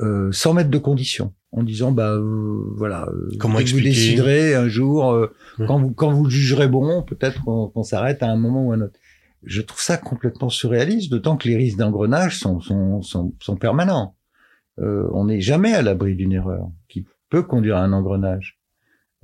euh, 0.00 0.32
sans 0.32 0.54
mettre 0.54 0.70
de 0.70 0.78
conditions, 0.78 1.32
en 1.52 1.62
disant 1.62 1.92
bah 1.92 2.12
euh, 2.12 2.72
voilà, 2.76 3.06
euh, 3.08 3.28
comment 3.38 3.58
vous 3.58 3.80
déciderez 3.80 4.54
un 4.54 4.68
jour 4.68 5.28
quand 5.66 5.78
vous 5.78 5.92
quand 5.92 6.10
vous 6.10 6.28
jugerez 6.30 6.68
bon, 6.68 7.02
peut-être 7.02 7.44
qu'on 7.44 7.82
s'arrête 7.82 8.22
à 8.22 8.30
un 8.30 8.36
moment 8.36 8.66
ou 8.66 8.72
à 8.72 8.76
un 8.76 8.82
autre. 8.82 8.98
Je 9.42 9.62
trouve 9.62 9.80
ça 9.80 9.96
complètement 9.96 10.50
surréaliste, 10.50 11.10
d'autant 11.10 11.36
que 11.36 11.48
les 11.48 11.56
risques 11.56 11.78
d'engrenage 11.78 12.38
sont, 12.38 12.60
sont, 12.60 13.00
sont, 13.00 13.32
sont 13.40 13.56
permanents. 13.56 14.14
on 14.78 15.24
n'est 15.24 15.40
jamais 15.40 15.72
à 15.72 15.80
l'abri 15.80 16.14
d'une 16.14 16.32
erreur 16.32 16.68
qui 16.88 17.06
peut 17.30 17.42
conduire 17.42 17.76
à 17.76 17.80
un 17.80 17.92
engrenage. 17.92 18.60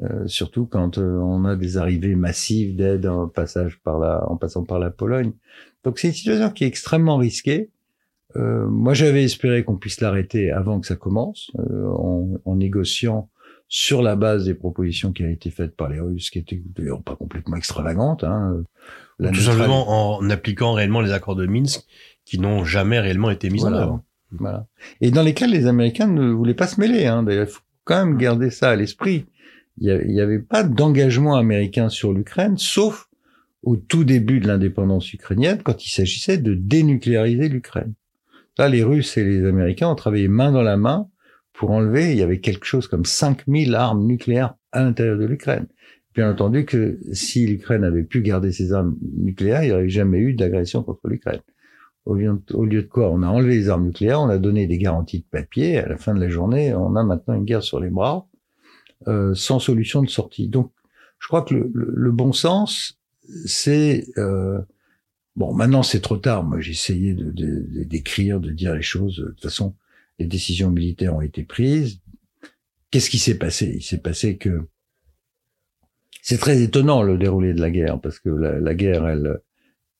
Euh, 0.02 0.26
surtout 0.26 0.66
quand 0.66 0.98
on 0.98 1.46
a 1.46 1.56
des 1.56 1.78
arrivées 1.78 2.16
massives 2.16 2.76
d'aide 2.76 3.06
en 3.06 3.28
passage 3.28 3.80
par 3.82 3.98
la, 3.98 4.28
en 4.28 4.36
passant 4.36 4.64
par 4.64 4.78
la 4.78 4.90
Pologne. 4.90 5.32
Donc 5.84 5.98
c'est 5.98 6.08
une 6.08 6.14
situation 6.14 6.50
qui 6.50 6.64
est 6.64 6.66
extrêmement 6.66 7.16
risquée 7.16 7.70
euh, 8.36 8.66
moi, 8.68 8.94
j'avais 8.94 9.24
espéré 9.24 9.64
qu'on 9.64 9.76
puisse 9.76 10.00
l'arrêter 10.00 10.50
avant 10.50 10.80
que 10.80 10.86
ça 10.86 10.96
commence, 10.96 11.50
euh, 11.58 11.88
en, 11.88 12.28
en, 12.44 12.56
négociant 12.56 13.30
sur 13.68 14.02
la 14.02 14.14
base 14.14 14.44
des 14.44 14.54
propositions 14.54 15.12
qui 15.12 15.24
avaient 15.24 15.32
été 15.32 15.50
faites 15.50 15.74
par 15.74 15.88
les 15.88 16.00
Russes, 16.00 16.30
qui 16.30 16.38
étaient 16.38 16.62
d'ailleurs 16.76 17.02
pas 17.02 17.16
complètement 17.16 17.56
extravagantes. 17.56 18.24
Hein, 18.24 18.62
la 19.18 19.30
tout 19.30 19.40
simplement 19.40 20.18
en 20.18 20.30
appliquant 20.30 20.72
réellement 20.72 21.00
les 21.00 21.12
accords 21.12 21.36
de 21.36 21.46
Minsk, 21.46 21.84
qui 22.24 22.38
n'ont 22.38 22.64
jamais 22.64 23.00
réellement 23.00 23.30
été 23.30 23.50
mis 23.50 23.64
en 23.64 23.72
œuvre. 23.72 24.02
Voilà. 24.32 24.66
Et 25.00 25.10
dans 25.10 25.22
lesquels 25.22 25.50
les 25.50 25.66
Américains 25.66 26.08
ne 26.08 26.30
voulaient 26.30 26.54
pas 26.54 26.66
se 26.66 26.80
mêler. 26.80 27.06
Hein. 27.06 27.22
D'ailleurs, 27.22 27.46
il 27.48 27.52
faut 27.52 27.62
quand 27.84 28.04
même 28.04 28.18
garder 28.18 28.50
ça 28.50 28.70
à 28.70 28.76
l'esprit. 28.76 29.26
Il 29.78 30.06
n'y 30.06 30.20
avait 30.20 30.38
pas 30.38 30.62
d'engagement 30.62 31.36
américain 31.36 31.88
sur 31.88 32.12
l'Ukraine, 32.12 32.56
sauf 32.56 33.08
au 33.62 33.76
tout 33.76 34.04
début 34.04 34.40
de 34.40 34.46
l'indépendance 34.46 35.12
ukrainienne, 35.12 35.60
quand 35.62 35.84
il 35.84 35.90
s'agissait 35.90 36.38
de 36.38 36.54
dénucléariser 36.54 37.48
l'Ukraine. 37.48 37.94
Là, 38.58 38.68
les 38.68 38.82
Russes 38.82 39.16
et 39.16 39.24
les 39.24 39.44
Américains 39.44 39.88
ont 39.88 39.94
travaillé 39.94 40.28
main 40.28 40.50
dans 40.50 40.62
la 40.62 40.76
main 40.76 41.08
pour 41.52 41.70
enlever, 41.70 42.12
il 42.12 42.18
y 42.18 42.22
avait 42.22 42.40
quelque 42.40 42.66
chose 42.66 42.86
comme 42.86 43.04
5000 43.04 43.74
armes 43.74 44.06
nucléaires 44.06 44.54
à 44.72 44.82
l'intérieur 44.82 45.18
de 45.18 45.24
l'Ukraine. 45.24 45.66
Bien 46.14 46.30
entendu 46.30 46.64
que 46.64 46.98
si 47.12 47.46
l'Ukraine 47.46 47.84
avait 47.84 48.04
pu 48.04 48.20
garder 48.20 48.52
ses 48.52 48.72
armes 48.72 48.96
nucléaires, 49.16 49.62
il 49.62 49.68
n'y 49.68 49.72
aurait 49.72 49.88
jamais 49.88 50.18
eu 50.18 50.34
d'agression 50.34 50.82
contre 50.82 51.08
l'Ukraine. 51.08 51.40
Au 52.04 52.14
lieu, 52.14 52.40
de 52.50 52.80
quoi 52.82 53.10
On 53.10 53.22
a 53.22 53.26
enlevé 53.26 53.56
les 53.56 53.68
armes 53.68 53.86
nucléaires, 53.86 54.20
on 54.20 54.28
a 54.28 54.38
donné 54.38 54.66
des 54.66 54.78
garanties 54.78 55.20
de 55.20 55.24
papier. 55.24 55.78
À 55.78 55.88
la 55.88 55.96
fin 55.96 56.14
de 56.14 56.20
la 56.20 56.28
journée, 56.28 56.72
on 56.72 56.94
a 56.94 57.02
maintenant 57.02 57.34
une 57.34 57.44
guerre 57.44 57.64
sur 57.64 57.80
les 57.80 57.90
bras, 57.90 58.28
euh, 59.08 59.34
sans 59.34 59.58
solution 59.58 60.02
de 60.02 60.08
sortie. 60.08 60.48
Donc, 60.48 60.72
je 61.18 61.26
crois 61.26 61.42
que 61.42 61.54
le, 61.54 61.70
le 61.72 62.12
bon 62.12 62.32
sens, 62.32 63.00
c'est 63.44 64.06
euh, 64.18 64.60
Bon, 65.36 65.52
maintenant 65.52 65.82
c'est 65.82 66.00
trop 66.00 66.16
tard. 66.16 66.44
Moi, 66.44 66.60
j'ai 66.60 66.72
essayé 66.72 67.12
de, 67.12 67.30
d'écrire, 67.84 68.40
de, 68.40 68.50
dire 68.50 68.74
les 68.74 68.82
choses. 68.82 69.18
De 69.18 69.26
toute 69.26 69.42
façon, 69.42 69.74
les 70.18 70.26
décisions 70.26 70.70
militaires 70.70 71.14
ont 71.14 71.20
été 71.20 71.44
prises. 71.44 72.00
Qu'est-ce 72.90 73.10
qui 73.10 73.18
s'est 73.18 73.38
passé? 73.38 73.74
Il 73.76 73.82
s'est 73.82 74.00
passé 74.00 74.38
que 74.38 74.66
c'est 76.22 76.38
très 76.38 76.62
étonnant 76.62 77.02
le 77.02 77.18
déroulé 77.18 77.52
de 77.52 77.60
la 77.60 77.70
guerre 77.70 78.00
parce 78.00 78.18
que 78.18 78.30
la, 78.30 78.74
guerre, 78.74 79.06
elle, 79.06 79.40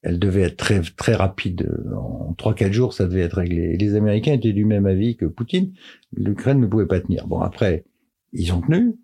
elle 0.03 0.19
devait 0.19 0.43
être 0.43 0.57
très 0.57 0.81
très 0.81 1.15
rapide. 1.15 1.71
En 1.95 2.33
trois 2.35 2.55
quatre 2.55 2.73
jours, 2.73 2.95
ça 2.95 3.07
devait 3.07 3.21
être 3.21 3.37
réglé. 3.37 3.75
Et 3.75 3.77
les 3.77 3.95
Américains 3.95 4.33
étaient 4.33 4.55
du 4.55 4.65
même 4.65 4.87
avis 4.87 5.17
que 5.17 5.27
Poutine. 5.27 5.75
L'Ukraine 6.17 6.61
ne 6.61 6.67
pouvait 6.67 6.87
pas 6.87 7.01
tenir. 7.01 7.27
Bon, 7.27 7.41
après, 7.41 7.85
ils 8.33 8.53
ont 8.55 8.63
tenu. 8.63 8.97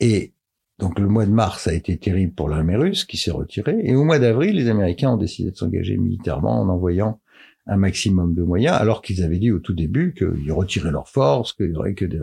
Et 0.00 0.32
donc 0.80 0.98
le 0.98 1.06
mois 1.06 1.26
de 1.26 1.30
mars 1.30 1.68
a 1.68 1.74
été 1.74 1.96
terrible 1.98 2.32
pour 2.32 2.48
l'armée 2.48 2.76
russe 2.76 3.04
qui 3.04 3.16
s'est 3.16 3.30
retirée. 3.30 3.78
Et 3.84 3.94
au 3.94 4.04
mois 4.04 4.18
d'avril, 4.18 4.56
les 4.56 4.68
Américains 4.68 5.10
ont 5.10 5.16
décidé 5.16 5.50
de 5.50 5.56
s'engager 5.56 5.96
militairement 5.96 6.60
en 6.60 6.68
envoyant 6.68 7.20
un 7.66 7.76
maximum 7.76 8.34
de 8.34 8.42
moyens, 8.42 8.76
alors 8.76 9.02
qu'ils 9.02 9.22
avaient 9.22 9.38
dit 9.38 9.52
au 9.52 9.60
tout 9.60 9.74
début 9.74 10.14
qu'ils 10.14 10.52
retiraient 10.52 10.90
leurs 10.90 11.08
forces, 11.08 11.52
qu'il 11.52 11.70
y 11.70 11.76
aurait 11.76 11.94
que 11.94 12.06
des 12.06 12.18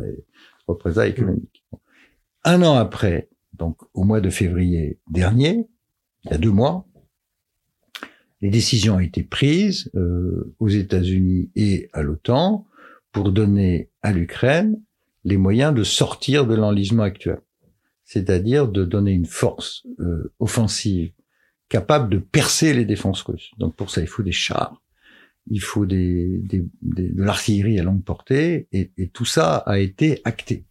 représailles 0.67 1.12
économiques. 1.12 1.63
Un 2.43 2.63
an 2.63 2.76
après, 2.76 3.30
donc 3.54 3.78
au 3.93 4.04
mois 4.04 4.20
de 4.20 4.30
février 4.30 5.00
dernier, 5.10 5.67
il 6.26 6.32
y 6.32 6.34
a 6.34 6.38
deux 6.38 6.52
mois, 6.52 6.86
les 8.41 8.50
décisions 8.50 8.96
ont 8.96 9.00
été 9.00 9.24
prises 9.24 9.89
euh, 9.96 10.54
aux 10.60 10.67
États-Unis 10.67 11.50
et 11.56 11.89
à 11.93 12.02
l'OTAN 12.02 12.65
pour 13.12 13.32
donner 13.32 13.89
à 14.02 14.12
l'Ukraine 14.12 14.80
les 15.24 15.38
moyens 15.38 15.74
de 15.74 15.84
sortir 15.84 16.46
de 16.46 16.56
l'enlisement 16.56 17.04
actuel, 17.04 17.39
c'est-à-dire 18.08 18.70
de 18.70 18.86
donner 18.86 19.12
une 19.12 19.26
force 19.26 19.86
euh, 20.00 20.34
offensive 20.39 21.12
capable 21.70 22.10
de 22.10 22.17
percer 22.17 22.74
les 22.74 22.86
défenses 22.86 23.22
russes. 23.22 23.52
Donc 23.58 23.76
pour 23.76 23.91
ça, 23.91 24.02
il 24.02 24.08
faut 24.08 24.24
des 24.24 24.32
chars, 24.32 24.82
il 25.52 25.62
faut 25.62 25.86
des, 25.86 26.39
des, 26.43 26.65
de 26.82 27.22
l'artillerie 27.22 27.80
à 27.80 27.84
longue 27.84 28.04
portée, 28.04 28.70
et, 28.72 28.91
et, 28.98 29.10
tout 29.10 29.26
ça 29.26 29.58
a 29.58 29.80
été 29.80 30.22
acté. 30.24 30.65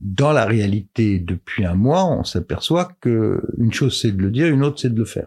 Dans 0.00 0.32
la 0.32 0.46
réalité, 0.46 1.18
depuis 1.18 1.64
un 1.64 1.74
mois, 1.74 2.04
on 2.04 2.22
s'aperçoit 2.22 2.96
que 3.00 3.42
une 3.58 3.72
chose 3.72 4.00
c'est 4.00 4.12
de 4.12 4.22
le 4.22 4.30
dire, 4.30 4.46
une 4.46 4.62
autre 4.62 4.78
c'est 4.78 4.94
de 4.94 4.98
le 4.98 5.04
faire. 5.04 5.26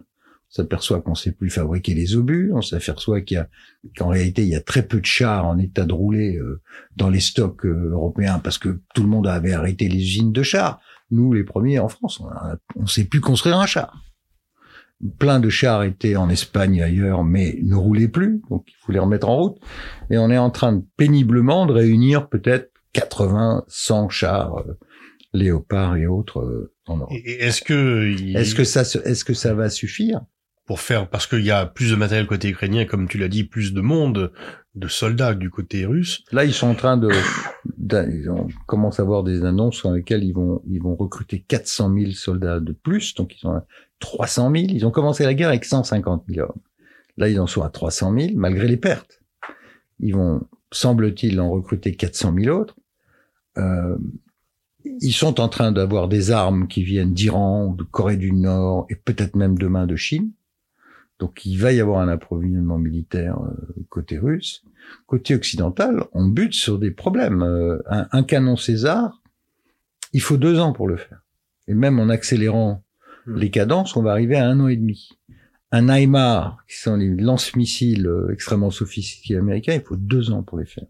On 0.49 0.53
s'aperçoit 0.61 1.01
qu'on 1.01 1.15
sait 1.15 1.33
plus 1.33 1.49
fabriquer 1.49 1.93
les 1.93 2.15
obus, 2.15 2.51
on 2.53 2.61
s'aperçoit 2.61 3.19
qu'il 3.19 3.35
y 3.35 3.39
a 3.39 3.49
qu'en 3.97 4.07
réalité 4.07 4.43
il 4.43 4.49
y 4.49 4.55
a 4.55 4.61
très 4.61 4.87
peu 4.87 5.01
de 5.01 5.05
chars 5.05 5.45
en 5.45 5.57
état 5.57 5.83
de 5.83 5.93
rouler 5.93 6.37
euh, 6.37 6.61
dans 6.95 7.09
les 7.09 7.19
stocks 7.19 7.65
euh, 7.65 7.89
européens 7.91 8.39
parce 8.39 8.57
que 8.57 8.79
tout 8.95 9.03
le 9.03 9.09
monde 9.09 9.27
avait 9.27 9.51
arrêté 9.51 9.89
les 9.89 9.99
usines 9.99 10.31
de 10.31 10.43
chars. 10.43 10.79
Nous, 11.11 11.33
les 11.33 11.43
premiers 11.43 11.79
en 11.79 11.87
France, 11.87 12.21
on 12.75 12.81
ne 12.81 12.87
sait 12.87 13.05
plus 13.05 13.21
construire 13.21 13.59
un 13.59 13.65
char 13.65 14.03
plein 15.19 15.39
de 15.39 15.49
chars 15.49 15.83
étaient 15.83 16.15
en 16.15 16.29
Espagne 16.29 16.75
et 16.75 16.83
ailleurs, 16.83 17.23
mais 17.23 17.59
ne 17.63 17.75
roulaient 17.75 18.07
plus, 18.07 18.41
donc 18.49 18.65
il 18.67 18.75
faut 18.79 18.91
les 18.91 18.99
remettre 18.99 19.29
en 19.29 19.37
route. 19.37 19.57
Et 20.09 20.17
on 20.17 20.29
est 20.29 20.37
en 20.37 20.49
train 20.49 20.73
de, 20.73 20.83
péniblement 20.97 21.65
de 21.65 21.73
réunir 21.73 22.29
peut-être 22.29 22.71
80, 22.93 23.65
100 23.67 24.09
chars 24.09 24.57
euh, 24.57 24.77
léopards 25.33 25.97
et 25.97 26.07
autres 26.07 26.39
euh, 26.39 26.73
en 26.87 26.97
Europe. 26.97 27.13
Est-ce 27.25 27.61
que 27.61 28.35
est-ce 28.35 28.55
que 28.55 28.63
ça 28.63 28.81
est-ce 28.81 29.23
que 29.23 29.33
ça 29.33 29.53
va 29.53 29.69
suffire? 29.69 30.21
Pour 30.65 30.81
faire 30.81 31.09
parce 31.09 31.27
qu'il 31.27 31.45
y 31.45 31.51
a 31.51 31.65
plus 31.65 31.91
de 31.91 31.95
matériel 31.95 32.27
côté 32.27 32.49
ukrainien, 32.49 32.85
comme 32.85 33.07
tu 33.07 33.17
l'as 33.17 33.29
dit, 33.29 33.45
plus 33.45 33.73
de 33.73 33.81
monde, 33.81 34.33
de 34.77 34.87
soldats 34.87 35.33
du 35.33 35.49
côté 35.49 35.85
russe. 35.85 36.23
Là, 36.31 36.45
ils 36.45 36.53
sont 36.53 36.67
en 36.67 36.75
train 36.75 36.97
de, 36.97 37.09
ils 37.89 38.29
ont, 38.29 38.47
commencent 38.65 38.99
à 38.99 39.03
avoir 39.03 39.23
des 39.23 39.43
annonces 39.43 39.83
dans 39.83 39.91
lesquelles 39.91 40.23
ils 40.23 40.33
vont 40.33 40.61
ils 40.69 40.81
vont 40.81 40.95
recruter 40.95 41.43
400 41.47 41.93
000 41.97 42.11
soldats 42.11 42.59
de 42.59 42.71
plus, 42.71 43.15
donc 43.15 43.35
ils 43.35 43.39
sont 43.39 43.61
300 43.99 44.51
000. 44.51 44.65
Ils 44.69 44.85
ont 44.85 44.91
commencé 44.91 45.23
la 45.23 45.33
guerre 45.33 45.49
avec 45.49 45.65
150 45.65 46.25
000 46.29 46.47
hommes. 46.47 46.61
Là, 47.17 47.29
ils 47.29 47.39
en 47.39 47.47
sont 47.47 47.63
à 47.63 47.69
300 47.69 48.13
000, 48.17 48.31
malgré 48.35 48.67
les 48.67 48.77
pertes. 48.77 49.21
Ils 49.99 50.13
vont, 50.13 50.45
semble-t-il, 50.71 51.39
en 51.41 51.49
recruter 51.49 51.95
400 51.95 52.35
000 52.39 52.55
autres. 52.55 52.75
Euh, 53.57 53.97
ils 55.01 55.13
sont 55.13 55.39
en 55.39 55.49
train 55.49 55.71
d'avoir 55.71 56.07
des 56.07 56.31
armes 56.31 56.67
qui 56.67 56.83
viennent 56.83 57.13
d'Iran, 57.13 57.73
de 57.73 57.83
Corée 57.83 58.17
du 58.17 58.31
Nord 58.31 58.85
et 58.89 58.95
peut-être 58.95 59.35
même 59.35 59.57
demain 59.57 59.87
de 59.87 59.95
Chine. 59.95 60.31
Donc 61.19 61.45
il 61.45 61.57
va 61.57 61.73
y 61.73 61.81
avoir 61.81 61.99
un 61.99 62.07
approvisionnement 62.07 62.77
militaire 62.77 63.39
euh, 63.41 63.83
côté 63.89 64.17
russe. 64.17 64.63
Côté 65.05 65.35
occidental, 65.35 66.03
on 66.13 66.27
bute 66.27 66.53
sur 66.53 66.79
des 66.79 66.91
problèmes. 66.91 67.41
Euh, 67.41 67.79
un, 67.87 68.07
un, 68.11 68.23
canon 68.23 68.55
César, 68.55 69.21
il 70.13 70.21
faut 70.21 70.37
deux 70.37 70.59
ans 70.59 70.73
pour 70.73 70.87
le 70.87 70.97
faire. 70.97 71.21
Et 71.67 71.73
même 71.73 71.99
en 71.99 72.09
accélérant 72.09 72.83
Hmm. 73.27 73.37
les 73.37 73.49
cadences, 73.49 73.95
on 73.97 74.01
va 74.01 74.11
arriver 74.11 74.37
à 74.37 74.47
un 74.47 74.59
an 74.61 74.67
et 74.67 74.77
demi. 74.77 75.09
Un 75.71 75.89
Aimar, 75.89 76.63
qui 76.69 76.77
sont 76.77 76.95
les 76.95 77.09
lance-missiles 77.09 78.07
euh, 78.07 78.31
extrêmement 78.31 78.71
sophistiqués 78.71 79.35
américains, 79.35 79.73
il 79.73 79.81
faut 79.81 79.97
deux 79.97 80.31
ans 80.31 80.43
pour 80.43 80.57
les 80.57 80.65
faire. 80.65 80.85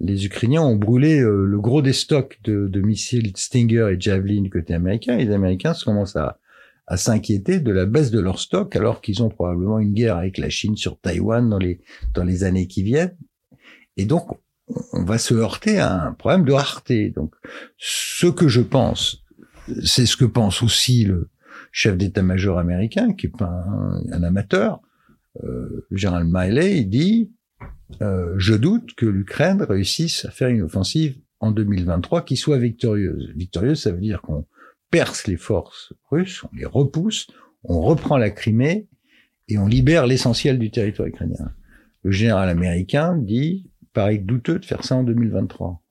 Les 0.00 0.26
Ukrainiens 0.26 0.60
ont 0.60 0.76
brûlé 0.76 1.20
euh, 1.20 1.46
le 1.46 1.60
gros 1.60 1.80
des 1.80 1.94
stocks 1.94 2.38
de, 2.44 2.80
missiles 2.80 3.32
Stinger 3.36 3.88
et 3.90 3.98
Javelin 3.98 4.50
côté 4.50 4.74
américain, 4.74 5.16
et 5.16 5.24
les 5.24 5.32
Américains 5.32 5.72
commencent 5.82 6.16
à, 6.16 6.38
à 6.86 6.96
s'inquiéter 6.96 7.60
de 7.60 7.72
la 7.72 7.86
baisse 7.86 8.10
de 8.10 8.20
leur 8.20 8.38
stock, 8.38 8.76
alors 8.76 9.00
qu'ils 9.00 9.22
ont 9.22 9.30
probablement 9.30 9.78
une 9.78 9.92
guerre 9.92 10.16
avec 10.16 10.38
la 10.38 10.50
Chine 10.50 10.76
sur 10.76 10.98
Taïwan 11.00 11.48
dans 11.48 11.58
les, 11.58 11.80
dans 12.14 12.24
les 12.24 12.44
années 12.44 12.66
qui 12.66 12.82
viennent. 12.82 13.16
Et 13.96 14.04
donc, 14.04 14.28
on 14.92 15.04
va 15.04 15.18
se 15.18 15.34
heurter 15.34 15.78
à 15.78 16.02
un 16.06 16.12
problème 16.12 16.44
de 16.44 16.52
rareté. 16.52 17.10
Donc, 17.10 17.34
ce 17.78 18.26
que 18.26 18.48
je 18.48 18.60
pense, 18.60 19.22
c'est 19.82 20.06
ce 20.06 20.16
que 20.16 20.24
pense 20.24 20.62
aussi 20.62 21.04
le 21.04 21.30
chef 21.72 21.96
d'état-major 21.96 22.58
américain, 22.58 23.12
qui 23.14 23.26
est 23.26 23.36
pas 23.36 23.64
un, 24.12 24.22
amateur, 24.22 24.80
euh, 25.42 25.86
général 25.90 26.24
Miley, 26.26 26.78
il 26.78 26.88
dit 26.88 27.32
euh, 28.02 28.34
Je 28.36 28.54
doute 28.54 28.94
que 28.94 29.06
l'Ukraine 29.06 29.62
réussisse 29.62 30.24
à 30.24 30.30
faire 30.30 30.48
une 30.48 30.62
offensive 30.62 31.18
en 31.40 31.50
2023 31.50 32.24
qui 32.24 32.36
soit 32.36 32.58
victorieuse. 32.58 33.32
Victorieuse, 33.34 33.82
ça 33.82 33.90
veut 33.90 34.00
dire 34.00 34.22
qu'on 34.22 34.46
perce 34.94 35.26
les 35.26 35.36
forces 35.36 35.92
russes, 36.08 36.44
on 36.44 36.56
les 36.56 36.64
repousse, 36.64 37.26
on 37.64 37.80
reprend 37.80 38.16
la 38.16 38.30
Crimée 38.30 38.86
et 39.48 39.58
on 39.58 39.66
libère 39.66 40.06
l'essentiel 40.06 40.56
du 40.56 40.70
territoire 40.70 41.08
ukrainien. 41.08 41.50
Le 42.04 42.12
général 42.12 42.48
américain 42.48 43.16
dit, 43.16 43.68
paraît 43.92 44.18
douteux 44.18 44.60
de 44.60 44.64
faire 44.64 44.84
ça 44.84 44.94
en 44.94 45.02
2023. 45.02 45.82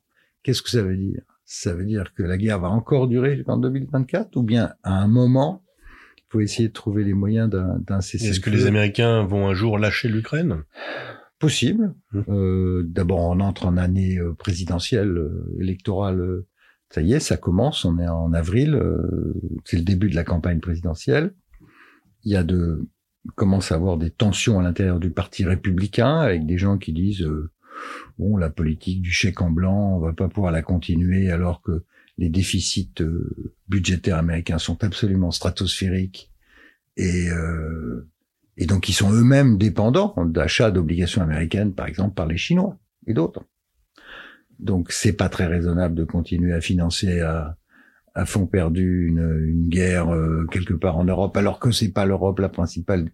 Qu'est-ce 0.41 0.61
que 0.61 0.69
ça 0.69 0.81
veut 0.81 0.95
dire? 0.95 1.21
Ça 1.43 1.73
veut 1.73 1.83
dire 1.83 2.13
que 2.13 2.23
la 2.23 2.37
guerre 2.37 2.59
va 2.59 2.69
encore 2.69 3.09
durer 3.09 3.35
jusqu'en 3.35 3.57
2024 3.57 4.37
ou 4.37 4.43
bien 4.43 4.73
à 4.83 4.93
un 5.01 5.07
moment, 5.07 5.65
il 6.19 6.23
faut 6.29 6.39
essayer 6.39 6.69
de 6.69 6.73
trouver 6.73 7.03
les 7.03 7.13
moyens 7.13 7.49
d'un 7.49 7.99
cessez 7.99 8.29
Est-ce 8.29 8.39
que 8.39 8.49
les 8.49 8.67
Américains 8.67 9.25
vont 9.25 9.49
un 9.49 9.53
jour 9.53 9.79
lâcher 9.79 10.07
l'Ukraine? 10.07 10.63
Possible. 11.39 11.93
Mmh. 12.13 12.21
Euh, 12.29 12.83
D'abord, 12.85 13.19
on 13.19 13.41
entre 13.41 13.65
en 13.65 13.75
année 13.75 14.17
euh, 14.17 14.33
présidentielle, 14.33 15.17
euh, 15.17 15.57
électorale. 15.59 16.45
Euh, 16.93 17.01
ça 17.01 17.01
y 17.01 17.13
est, 17.13 17.19
ça 17.19 17.37
commence. 17.37 17.85
On 17.85 17.99
est 17.99 18.07
en 18.07 18.33
avril. 18.33 18.79
C'est 19.65 19.77
le 19.77 19.83
début 19.83 20.09
de 20.09 20.15
la 20.15 20.23
campagne 20.23 20.59
présidentielle. 20.59 21.33
Il 22.23 22.31
y 22.31 22.35
a 22.35 22.43
de 22.43 22.87
commence 23.35 23.71
à 23.71 23.75
avoir 23.75 23.97
des 23.97 24.09
tensions 24.09 24.59
à 24.59 24.63
l'intérieur 24.63 24.99
du 24.99 25.09
parti 25.09 25.45
républicain 25.45 26.19
avec 26.19 26.45
des 26.45 26.57
gens 26.57 26.77
qui 26.77 26.91
disent 26.91 27.25
bon, 28.17 28.37
la 28.37 28.49
politique 28.49 29.01
du 29.01 29.11
chèque 29.11 29.41
en 29.41 29.49
blanc, 29.49 29.95
on 29.95 29.99
va 29.99 30.13
pas 30.13 30.27
pouvoir 30.27 30.51
la 30.51 30.61
continuer 30.61 31.29
alors 31.29 31.61
que 31.61 31.83
les 32.17 32.29
déficits 32.29 32.93
euh, 33.01 33.55
budgétaires 33.67 34.17
américains 34.17 34.59
sont 34.59 34.83
absolument 34.83 35.31
stratosphériques 35.31 36.31
et 36.95 37.29
euh, 37.29 38.07
et 38.55 38.67
donc 38.67 38.87
ils 38.87 38.93
sont 38.93 39.11
eux-mêmes 39.11 39.57
dépendants 39.57 40.13
d'achats 40.25 40.69
d'obligations 40.69 41.23
américaines, 41.23 41.73
par 41.73 41.87
exemple, 41.87 42.13
par 42.13 42.27
les 42.27 42.37
Chinois 42.37 42.77
et 43.07 43.13
d'autres. 43.13 43.43
Donc 44.59 44.91
c'est 44.91 45.13
pas 45.13 45.29
très 45.29 45.45
raisonnable 45.47 45.95
de 45.95 46.03
continuer 46.03 46.53
à 46.53 46.61
financer 46.61 47.19
à, 47.19 47.57
à 48.15 48.25
fond 48.25 48.45
perdu 48.45 49.07
une, 49.07 49.43
une 49.45 49.67
guerre 49.69 50.13
euh, 50.13 50.45
quelque 50.51 50.73
part 50.73 50.97
en 50.97 51.03
Europe, 51.03 51.35
alors 51.37 51.59
que 51.59 51.71
c'est 51.71 51.91
pas 51.91 52.05
l'Europe 52.05 52.39
la 52.39 52.49
principale 52.49 53.09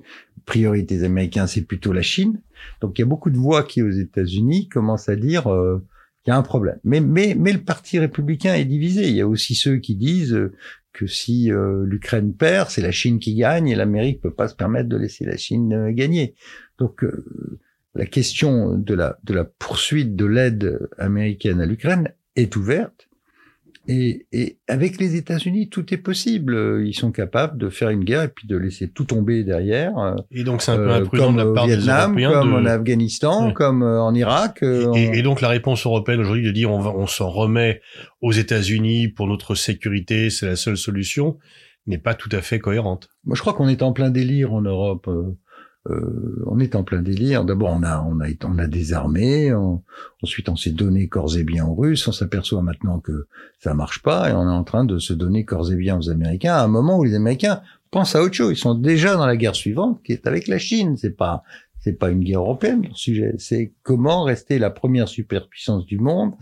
priorité 0.45 0.97
des 0.97 1.03
Américains, 1.03 1.47
c'est 1.47 1.61
plutôt 1.61 1.93
la 1.93 2.01
Chine. 2.01 2.41
Donc 2.81 2.97
il 2.97 3.01
y 3.01 3.03
a 3.03 3.07
beaucoup 3.07 3.29
de 3.29 3.37
voix 3.37 3.63
qui 3.63 3.81
aux 3.81 3.91
États-Unis 3.91 4.67
commencent 4.67 5.09
à 5.09 5.15
dire 5.15 5.47
euh, 5.47 5.85
qu'il 6.23 6.31
y 6.31 6.33
a 6.33 6.37
un 6.37 6.43
problème. 6.43 6.79
Mais 6.83 6.99
mais 6.99 7.35
mais 7.37 7.53
le 7.53 7.61
parti 7.61 7.99
républicain 7.99 8.55
est 8.55 8.65
divisé. 8.65 9.07
Il 9.07 9.15
y 9.15 9.21
a 9.21 9.27
aussi 9.27 9.55
ceux 9.55 9.77
qui 9.77 9.95
disent 9.95 10.37
que 10.91 11.07
si 11.07 11.51
euh, 11.51 11.85
l'Ukraine 11.85 12.33
perd, 12.33 12.69
c'est 12.69 12.81
la 12.81 12.91
Chine 12.91 13.19
qui 13.19 13.35
gagne 13.35 13.69
et 13.69 13.75
l'Amérique 13.75 14.21
peut 14.21 14.33
pas 14.33 14.47
se 14.47 14.55
permettre 14.55 14.89
de 14.89 14.97
laisser 14.97 15.23
la 15.23 15.37
Chine 15.37 15.91
gagner. 15.91 16.35
Donc 16.77 17.05
la 17.95 18.05
question 18.05 18.77
de 18.77 18.93
la 18.93 19.17
de 19.23 19.33
la 19.33 19.45
poursuite 19.45 20.15
de 20.15 20.25
l'aide 20.25 20.79
américaine 20.97 21.61
à 21.61 21.65
l'Ukraine 21.65 22.13
est 22.35 22.55
ouverte 22.55 23.09
et, 23.91 24.27
et, 24.31 24.59
avec 24.67 24.99
les 24.99 25.15
États-Unis, 25.15 25.69
tout 25.69 25.91
est 25.91 25.97
possible. 25.97 26.83
Ils 26.85 26.93
sont 26.93 27.11
capables 27.11 27.57
de 27.57 27.69
faire 27.69 27.89
une 27.89 28.03
guerre 28.03 28.21
et 28.21 28.27
puis 28.27 28.47
de 28.47 28.55
laisser 28.55 28.87
tout 28.87 29.05
tomber 29.05 29.43
derrière. 29.43 30.15
Et 30.31 30.43
donc 30.43 30.61
c'est 30.61 30.71
un 30.71 30.77
peu 30.77 30.91
imprudent 30.91 31.33
de 31.33 31.37
la 31.37 31.51
part 31.51 31.65
Vietnam, 31.65 32.15
des 32.15 32.23
Européens. 32.23 32.41
Comme 32.41 32.53
en 32.53 32.65
Afghanistan, 32.65 33.51
comme 33.51 33.81
euh, 33.81 33.99
en 33.99 34.13
Irak. 34.13 34.61
Euh, 34.61 34.93
et, 34.93 35.17
et, 35.17 35.21
donc 35.23 35.41
la 35.41 35.47
réponse 35.47 35.87
européenne 35.87 36.19
aujourd'hui 36.19 36.45
de 36.45 36.51
dire 36.51 36.71
on, 36.71 36.79
va, 36.79 36.91
on 36.91 37.07
s'en 37.07 37.29
remet 37.29 37.81
aux 38.21 38.31
États-Unis 38.31 39.07
pour 39.07 39.25
notre 39.25 39.55
sécurité, 39.55 40.29
c'est 40.29 40.45
la 40.45 40.55
seule 40.55 40.77
solution, 40.77 41.39
n'est 41.87 41.97
pas 41.97 42.13
tout 42.13 42.29
à 42.31 42.41
fait 42.41 42.59
cohérente. 42.59 43.09
Moi 43.23 43.35
je 43.35 43.41
crois 43.41 43.53
qu'on 43.53 43.69
est 43.69 43.81
en 43.81 43.91
plein 43.91 44.11
délire 44.11 44.53
en 44.53 44.61
Europe. 44.61 45.09
Euh, 45.87 46.43
on 46.45 46.59
est 46.59 46.75
en 46.75 46.83
plein 46.83 47.01
délire. 47.01 47.45
D'abord, 47.45 47.71
on 47.71 47.83
a, 47.83 48.01
on 48.01 48.19
a, 48.19 48.27
on 48.45 48.57
a 48.57 48.67
désarmé. 48.67 49.53
ensuite, 50.21 50.49
on 50.49 50.55
s'est 50.55 50.71
donné 50.71 51.07
corps 51.07 51.37
et 51.37 51.43
bien 51.43 51.65
aux 51.65 51.75
Russes. 51.75 52.07
On 52.07 52.11
s'aperçoit 52.11 52.61
maintenant 52.61 52.99
que 52.99 53.27
ça 53.59 53.73
marche 53.73 54.01
pas 54.01 54.29
et 54.29 54.33
on 54.33 54.43
est 54.43 54.53
en 54.53 54.63
train 54.63 54.85
de 54.85 54.99
se 54.99 55.13
donner 55.13 55.45
corps 55.45 55.71
et 55.71 55.75
bien 55.75 55.97
aux 55.97 56.09
Américains 56.09 56.53
à 56.53 56.63
un 56.63 56.67
moment 56.67 56.97
où 56.99 57.03
les 57.03 57.15
Américains 57.15 57.61
pensent 57.91 58.15
à 58.15 58.21
autre 58.21 58.35
chose. 58.35 58.51
Ils 58.51 58.61
sont 58.61 58.75
déjà 58.75 59.15
dans 59.15 59.25
la 59.25 59.37
guerre 59.37 59.55
suivante 59.55 60.01
qui 60.03 60.11
est 60.11 60.27
avec 60.27 60.47
la 60.47 60.59
Chine. 60.59 60.97
C'est 60.97 61.15
pas, 61.15 61.43
c'est 61.79 61.93
pas 61.93 62.09
une 62.09 62.23
guerre 62.23 62.41
européenne 62.41 62.83
le 62.87 62.93
sujet, 62.93 63.33
c'est 63.37 63.73
comment 63.83 64.23
rester 64.23 64.59
la 64.59 64.69
première 64.69 65.07
superpuissance 65.07 65.85
du 65.85 65.97
monde, 65.97 66.33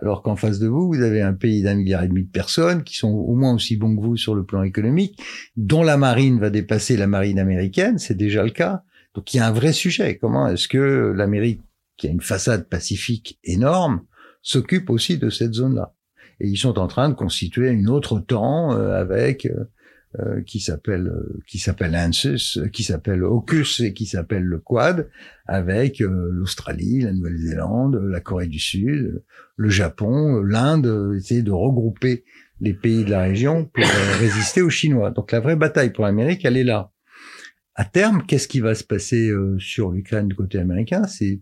alors 0.00 0.22
qu'en 0.22 0.36
face 0.36 0.58
de 0.58 0.68
vous, 0.68 0.88
vous 0.88 1.02
avez 1.02 1.22
un 1.22 1.34
pays 1.34 1.62
d'un 1.62 1.74
milliard 1.74 2.02
et 2.02 2.08
demi 2.08 2.24
de 2.24 2.30
personnes 2.30 2.82
qui 2.82 2.96
sont 2.96 3.10
au 3.10 3.34
moins 3.34 3.54
aussi 3.54 3.76
bons 3.76 3.94
que 3.94 4.00
vous 4.00 4.16
sur 4.16 4.34
le 4.34 4.44
plan 4.44 4.62
économique, 4.62 5.20
dont 5.56 5.82
la 5.82 5.96
marine 5.96 6.40
va 6.40 6.50
dépasser 6.50 6.96
la 6.96 7.06
marine 7.06 7.38
américaine, 7.38 7.98
c'est 7.98 8.16
déjà 8.16 8.42
le 8.42 8.50
cas. 8.50 8.82
Donc 9.16 9.32
il 9.32 9.38
y 9.38 9.40
a 9.40 9.46
un 9.46 9.52
vrai 9.52 9.72
sujet. 9.72 10.18
Comment 10.18 10.46
est-ce 10.46 10.68
que 10.68 11.12
l'Amérique, 11.16 11.62
qui 11.96 12.06
a 12.06 12.10
une 12.10 12.20
façade 12.20 12.68
pacifique 12.68 13.40
énorme, 13.44 14.02
s'occupe 14.42 14.90
aussi 14.90 15.16
de 15.16 15.30
cette 15.30 15.54
zone-là? 15.54 15.94
Et 16.38 16.48
ils 16.48 16.58
sont 16.58 16.78
en 16.78 16.86
train 16.86 17.08
de 17.08 17.14
constituer 17.14 17.70
une 17.70 17.88
autre 17.88 18.20
temps 18.20 18.74
euh, 18.74 19.00
avec 19.00 19.46
euh, 19.46 19.64
euh, 20.18 20.42
qui 20.42 20.60
s'appelle 20.60 21.08
euh, 21.08 21.40
qui 21.46 21.58
s'appelle 21.58 21.96
ANSUS, 21.96 22.60
qui 22.74 22.84
s'appelle 22.84 23.24
AUKUS 23.24 23.80
et 23.80 23.94
qui 23.94 24.04
s'appelle 24.04 24.44
le 24.44 24.58
Quad, 24.58 25.08
avec 25.46 26.00
l'Australie, 26.00 27.00
la 27.00 27.14
Nouvelle-Zélande, 27.14 27.98
la 28.02 28.20
Corée 28.20 28.48
du 28.48 28.58
Sud, 28.58 29.22
le 29.56 29.68
Japon, 29.70 30.42
l'Inde, 30.42 31.14
essayer 31.16 31.42
de 31.42 31.52
regrouper 31.52 32.24
les 32.60 32.74
pays 32.74 33.04
de 33.04 33.10
la 33.10 33.22
région 33.22 33.64
pour 33.64 33.84
résister 34.18 34.60
aux 34.60 34.70
Chinois. 34.70 35.10
Donc 35.10 35.32
la 35.32 35.40
vraie 35.40 35.56
bataille 35.56 35.90
pour 35.90 36.04
l'Amérique, 36.04 36.44
elle 36.44 36.58
est 36.58 36.64
là. 36.64 36.92
À 37.78 37.84
terme, 37.84 38.22
qu'est-ce 38.26 38.48
qui 38.48 38.60
va 38.60 38.74
se 38.74 38.82
passer 38.82 39.30
sur 39.58 39.90
l'Ukraine 39.90 40.28
du 40.28 40.34
côté 40.34 40.58
américain? 40.58 41.06
C'est 41.06 41.40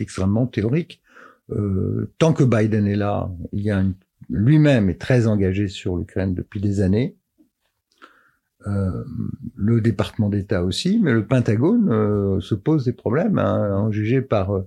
extrêmement 0.00 0.46
théorique. 0.46 1.02
Euh, 1.50 2.12
tant 2.18 2.32
que 2.32 2.44
Biden 2.44 2.86
est 2.86 2.96
là, 2.96 3.30
il 3.52 3.94
lui-même 4.30 4.88
est 4.88 5.00
très 5.00 5.26
engagé 5.26 5.68
sur 5.68 5.96
l'Ukraine 5.96 6.34
depuis 6.34 6.60
des 6.60 6.80
années. 6.80 7.16
Euh, 8.66 9.04
le 9.54 9.80
département 9.82 10.30
d'État 10.30 10.64
aussi, 10.64 10.98
mais 11.02 11.12
le 11.12 11.26
Pentagone 11.26 11.90
euh, 11.90 12.40
se 12.40 12.54
pose 12.54 12.86
des 12.86 12.94
problèmes, 12.94 13.38
hein, 13.38 13.76
en 13.76 13.90
jugé 13.90 14.22
par 14.22 14.52
euh, 14.52 14.62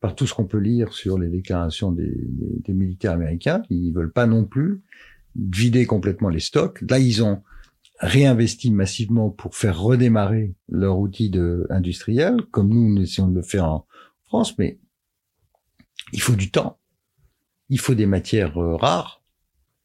par 0.00 0.14
tout 0.14 0.26
ce 0.26 0.34
qu'on 0.34 0.46
peut 0.46 0.58
lire 0.58 0.92
sur 0.92 1.18
les 1.18 1.28
déclarations 1.28 1.92
des, 1.92 2.06
des, 2.06 2.58
des, 2.58 2.72
militaires 2.72 3.12
américains. 3.12 3.62
Ils 3.70 3.92
veulent 3.92 4.12
pas 4.12 4.26
non 4.26 4.44
plus 4.44 4.80
vider 5.36 5.86
complètement 5.86 6.28
les 6.28 6.40
stocks. 6.40 6.82
Là, 6.88 6.98
ils 6.98 7.22
ont 7.22 7.42
réinvesti 8.02 8.70
massivement 8.72 9.30
pour 9.30 9.54
faire 9.54 9.80
redémarrer 9.80 10.54
leur 10.68 10.98
outil 10.98 11.32
industriel, 11.70 12.42
comme 12.50 12.68
nous, 12.68 12.94
nous 12.94 13.02
essayons 13.02 13.28
de 13.28 13.36
le 13.36 13.42
faire 13.42 13.64
en 13.64 13.86
France, 14.24 14.58
mais 14.58 14.78
il 16.12 16.20
faut 16.20 16.34
du 16.34 16.50
temps. 16.50 16.78
Il 17.68 17.78
faut 17.78 17.94
des 17.94 18.06
matières 18.06 18.60
euh, 18.60 18.76
rares. 18.76 19.22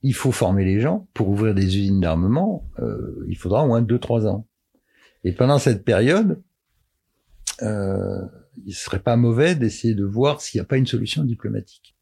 Il 0.01 0.13
faut 0.13 0.31
former 0.31 0.65
les 0.65 0.81
gens 0.81 1.07
pour 1.13 1.29
ouvrir 1.29 1.53
des 1.53 1.77
usines 1.77 2.01
d'armement. 2.01 2.69
Euh, 2.79 3.25
il 3.29 3.37
faudra 3.37 3.63
au 3.63 3.67
moins 3.67 3.81
deux 3.81 3.99
trois 3.99 4.27
ans. 4.27 4.47
Et 5.23 5.31
pendant 5.31 5.59
cette 5.59 5.85
période, 5.85 6.41
euh, 7.61 8.21
il 8.65 8.73
serait 8.73 8.99
pas 8.99 9.15
mauvais 9.15 9.55
d'essayer 9.55 9.93
de 9.93 10.03
voir 10.03 10.41
s'il 10.41 10.59
n'y 10.59 10.63
a 10.63 10.67
pas 10.67 10.77
une 10.77 10.87
solution 10.87 11.23
diplomatique. 11.23 11.95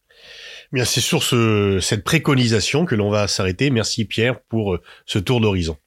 Bien, 0.72 0.86
c'est 0.86 1.02
sur 1.02 1.24
ce, 1.24 1.80
cette 1.82 2.04
préconisation 2.04 2.86
que 2.86 2.96
l'on 2.96 3.10
va 3.10 3.28
s'arrêter. 3.28 3.70
Merci 3.70 4.06
Pierre 4.06 4.42
pour 4.44 4.76
euh, 4.76 4.82
ce 5.06 5.20
tour 5.20 5.42
d'horizon. 5.42 5.78